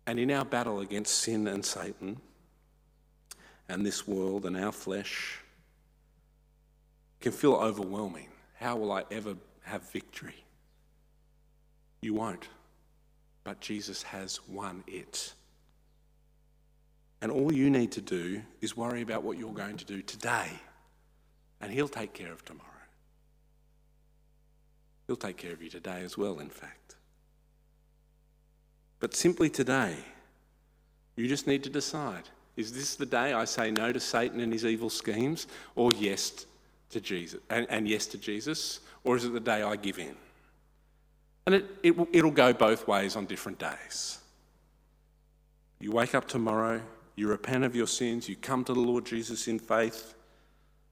And 0.06 0.18
in 0.20 0.30
our 0.30 0.44
battle 0.44 0.80
against 0.80 1.18
sin 1.18 1.48
and 1.48 1.64
Satan, 1.64 2.20
and 3.68 3.84
this 3.84 4.06
world 4.06 4.46
and 4.46 4.56
our 4.56 4.72
flesh, 4.72 5.40
can 7.20 7.32
feel 7.32 7.54
overwhelming. 7.54 8.28
How 8.54 8.76
will 8.76 8.92
I 8.92 9.04
ever 9.10 9.34
have 9.62 9.90
victory? 9.90 10.44
You 12.00 12.14
won't. 12.14 12.48
But 13.42 13.60
Jesus 13.60 14.02
has 14.04 14.40
won 14.48 14.84
it. 14.86 15.32
And 17.20 17.32
all 17.32 17.52
you 17.52 17.70
need 17.70 17.92
to 17.92 18.00
do 18.00 18.42
is 18.60 18.76
worry 18.76 19.02
about 19.02 19.24
what 19.24 19.38
you're 19.38 19.52
going 19.52 19.76
to 19.78 19.84
do 19.84 20.02
today. 20.02 20.48
And 21.60 21.72
He'll 21.72 21.88
take 21.88 22.12
care 22.12 22.32
of 22.32 22.44
tomorrow. 22.44 22.70
He'll 25.06 25.16
take 25.16 25.36
care 25.36 25.52
of 25.52 25.62
you 25.62 25.70
today 25.70 26.02
as 26.02 26.18
well, 26.18 26.38
in 26.38 26.50
fact. 26.50 26.96
But 29.00 29.14
simply 29.14 29.50
today, 29.50 29.96
you 31.16 31.28
just 31.28 31.46
need 31.46 31.64
to 31.64 31.70
decide 31.70 32.24
is 32.56 32.72
this 32.72 32.96
the 32.96 33.06
day 33.06 33.34
I 33.34 33.44
say 33.44 33.70
no 33.70 33.92
to 33.92 34.00
Satan 34.00 34.40
and 34.40 34.52
his 34.52 34.64
evil 34.64 34.88
schemes, 34.88 35.46
or 35.74 35.92
yes 35.92 36.46
to 36.90 37.00
Jesus, 37.00 37.40
and, 37.50 37.66
and 37.68 37.86
yes 37.86 38.06
to 38.06 38.18
Jesus, 38.18 38.80
or 39.04 39.16
is 39.16 39.24
it 39.24 39.32
the 39.34 39.40
day 39.40 39.62
I 39.62 39.76
give 39.76 39.98
in? 39.98 40.16
And 41.44 41.56
it, 41.56 41.66
it, 41.82 42.08
it'll 42.12 42.30
go 42.30 42.52
both 42.52 42.88
ways 42.88 43.14
on 43.14 43.26
different 43.26 43.58
days. 43.58 44.18
You 45.80 45.92
wake 45.92 46.14
up 46.14 46.26
tomorrow, 46.26 46.80
you 47.14 47.28
repent 47.28 47.64
of 47.64 47.76
your 47.76 47.86
sins, 47.86 48.28
you 48.28 48.36
come 48.36 48.64
to 48.64 48.72
the 48.72 48.80
Lord 48.80 49.04
Jesus 49.04 49.46
in 49.48 49.58
faith, 49.58 50.14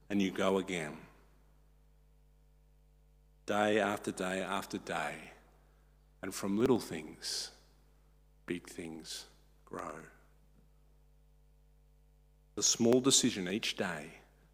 and 0.09 0.21
you 0.21 0.29
go 0.29 0.59
again. 0.59 0.95
Day 3.47 3.79
after 3.79 4.11
day 4.11 4.41
after 4.41 4.77
day. 4.77 5.15
And 6.21 6.33
from 6.33 6.57
little 6.57 6.79
things, 6.79 7.51
big 8.45 8.67
things 8.67 9.25
grow. 9.65 9.93
The 12.55 12.63
small 12.63 13.01
decision 13.01 13.49
each 13.49 13.75
day 13.75 14.07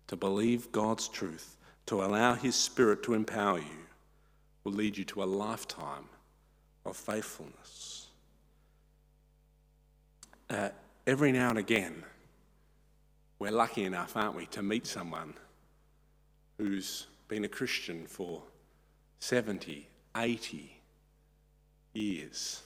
to 0.08 0.16
believe 0.16 0.72
God's 0.72 1.08
truth, 1.08 1.58
to 1.86 2.04
allow 2.04 2.34
His 2.34 2.56
Spirit 2.56 3.04
to 3.04 3.14
empower 3.14 3.60
you, 3.60 3.86
will 4.64 4.74
lead 4.74 4.98
you 4.98 5.06
to 5.06 5.24
a 5.24 5.26
lifetime 5.26 6.06
of 6.86 6.98
faithfulness. 6.98 8.08
Uh, 10.50 10.70
every 11.08 11.32
now 11.32 11.50
and 11.50 11.58
again, 11.58 12.04
we're 13.40 13.52
lucky 13.52 13.86
enough, 13.86 14.16
aren't 14.16 14.36
we, 14.36 14.46
to 14.48 14.62
meet 14.62 14.86
someone 14.86 15.34
who's 16.58 17.08
been 17.28 17.46
a 17.46 17.50
Christian 17.50 18.06
for 18.06 18.44
70, 19.20 19.88
80 20.16 20.82
years. 21.94 22.62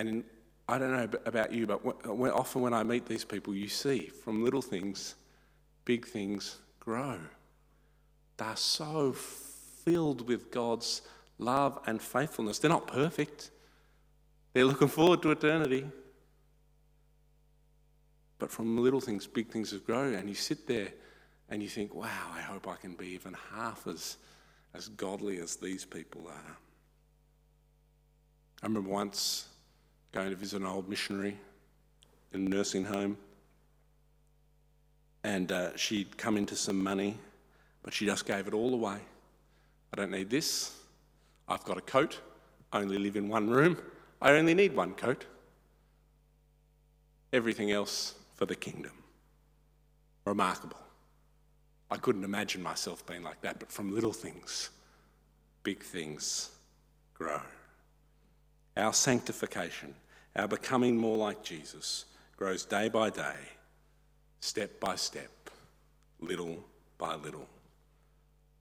And 0.00 0.08
in, 0.08 0.24
I 0.66 0.78
don't 0.78 0.92
know 0.92 1.18
about 1.26 1.52
you, 1.52 1.66
but 1.66 2.06
when, 2.06 2.30
often 2.30 2.62
when 2.62 2.72
I 2.72 2.82
meet 2.82 3.04
these 3.04 3.22
people, 3.22 3.54
you 3.54 3.68
see 3.68 4.06
from 4.06 4.42
little 4.42 4.62
things, 4.62 5.14
big 5.84 6.06
things 6.06 6.56
grow. 6.78 7.18
They're 8.38 8.56
so 8.56 9.12
filled 9.12 10.26
with 10.26 10.50
God's 10.50 11.02
love 11.38 11.78
and 11.86 12.00
faithfulness. 12.00 12.58
They're 12.58 12.70
not 12.70 12.86
perfect, 12.86 13.50
they're 14.54 14.64
looking 14.64 14.88
forward 14.88 15.20
to 15.20 15.32
eternity. 15.32 15.84
But 18.38 18.50
from 18.50 18.78
little 18.78 19.02
things, 19.02 19.26
big 19.26 19.48
things 19.48 19.70
have 19.72 19.84
grown, 19.84 20.14
and 20.14 20.30
you 20.30 20.34
sit 20.34 20.66
there 20.66 20.88
and 21.50 21.62
you 21.62 21.68
think, 21.68 21.94
wow, 21.94 22.30
I 22.34 22.40
hope 22.40 22.66
I 22.66 22.76
can 22.76 22.94
be 22.94 23.08
even 23.08 23.36
half 23.54 23.86
as, 23.86 24.16
as 24.72 24.88
godly 24.88 25.40
as 25.40 25.56
these 25.56 25.84
people 25.84 26.26
are. 26.26 26.56
I 28.62 28.66
remember 28.66 28.88
once 28.88 29.49
going 30.12 30.30
to 30.30 30.36
visit 30.36 30.60
an 30.60 30.66
old 30.66 30.88
missionary 30.88 31.36
in 32.32 32.46
a 32.46 32.48
nursing 32.48 32.84
home, 32.84 33.16
and 35.24 35.52
uh, 35.52 35.76
she'd 35.76 36.16
come 36.16 36.36
into 36.36 36.56
some 36.56 36.82
money, 36.82 37.16
but 37.82 37.92
she 37.92 38.06
just 38.06 38.26
gave 38.26 38.46
it 38.46 38.54
all 38.54 38.74
away. 38.74 38.98
I 39.92 39.96
don't 39.96 40.10
need 40.10 40.30
this. 40.30 40.76
I've 41.48 41.64
got 41.64 41.76
a 41.76 41.82
coat. 41.82 42.20
I 42.72 42.80
only 42.80 42.98
live 42.98 43.16
in 43.16 43.28
one 43.28 43.50
room. 43.50 43.76
I 44.22 44.32
only 44.32 44.54
need 44.54 44.74
one 44.74 44.94
coat. 44.94 45.24
Everything 47.32 47.70
else 47.70 48.14
for 48.34 48.46
the 48.46 48.54
kingdom. 48.54 48.92
Remarkable. 50.24 50.76
I 51.90 51.96
couldn't 51.96 52.24
imagine 52.24 52.62
myself 52.62 53.04
being 53.06 53.22
like 53.22 53.40
that, 53.42 53.58
but 53.58 53.72
from 53.72 53.92
little 53.92 54.12
things, 54.12 54.70
big 55.64 55.82
things 55.82 56.50
grow. 57.14 57.40
Our 58.76 58.92
sanctification, 58.92 59.94
our 60.36 60.48
becoming 60.48 60.96
more 60.96 61.16
like 61.16 61.42
Jesus, 61.42 62.06
grows 62.36 62.64
day 62.64 62.88
by 62.88 63.10
day, 63.10 63.36
step 64.40 64.80
by 64.80 64.96
step, 64.96 65.50
little 66.20 66.64
by 66.98 67.14
little. 67.16 67.48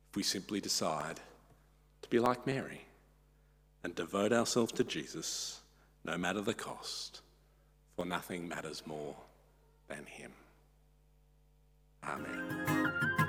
If 0.10 0.16
we 0.16 0.24
simply 0.24 0.60
decide 0.60 1.20
to 2.02 2.10
be 2.10 2.20
like 2.20 2.48
Mary 2.48 2.82
and 3.84 3.94
devote 3.96 4.34
ourselves 4.34 4.72
to 4.74 4.84
Jesus, 4.84 5.62
no 6.04 6.18
matter 6.18 6.42
the 6.42 6.54
cost, 6.54 7.22
for 7.96 8.06
nothing 8.06 8.48
matters 8.48 8.84
more 8.86 9.16
than 9.88 10.06
Him. 10.06 10.32
Amen. 12.04 13.29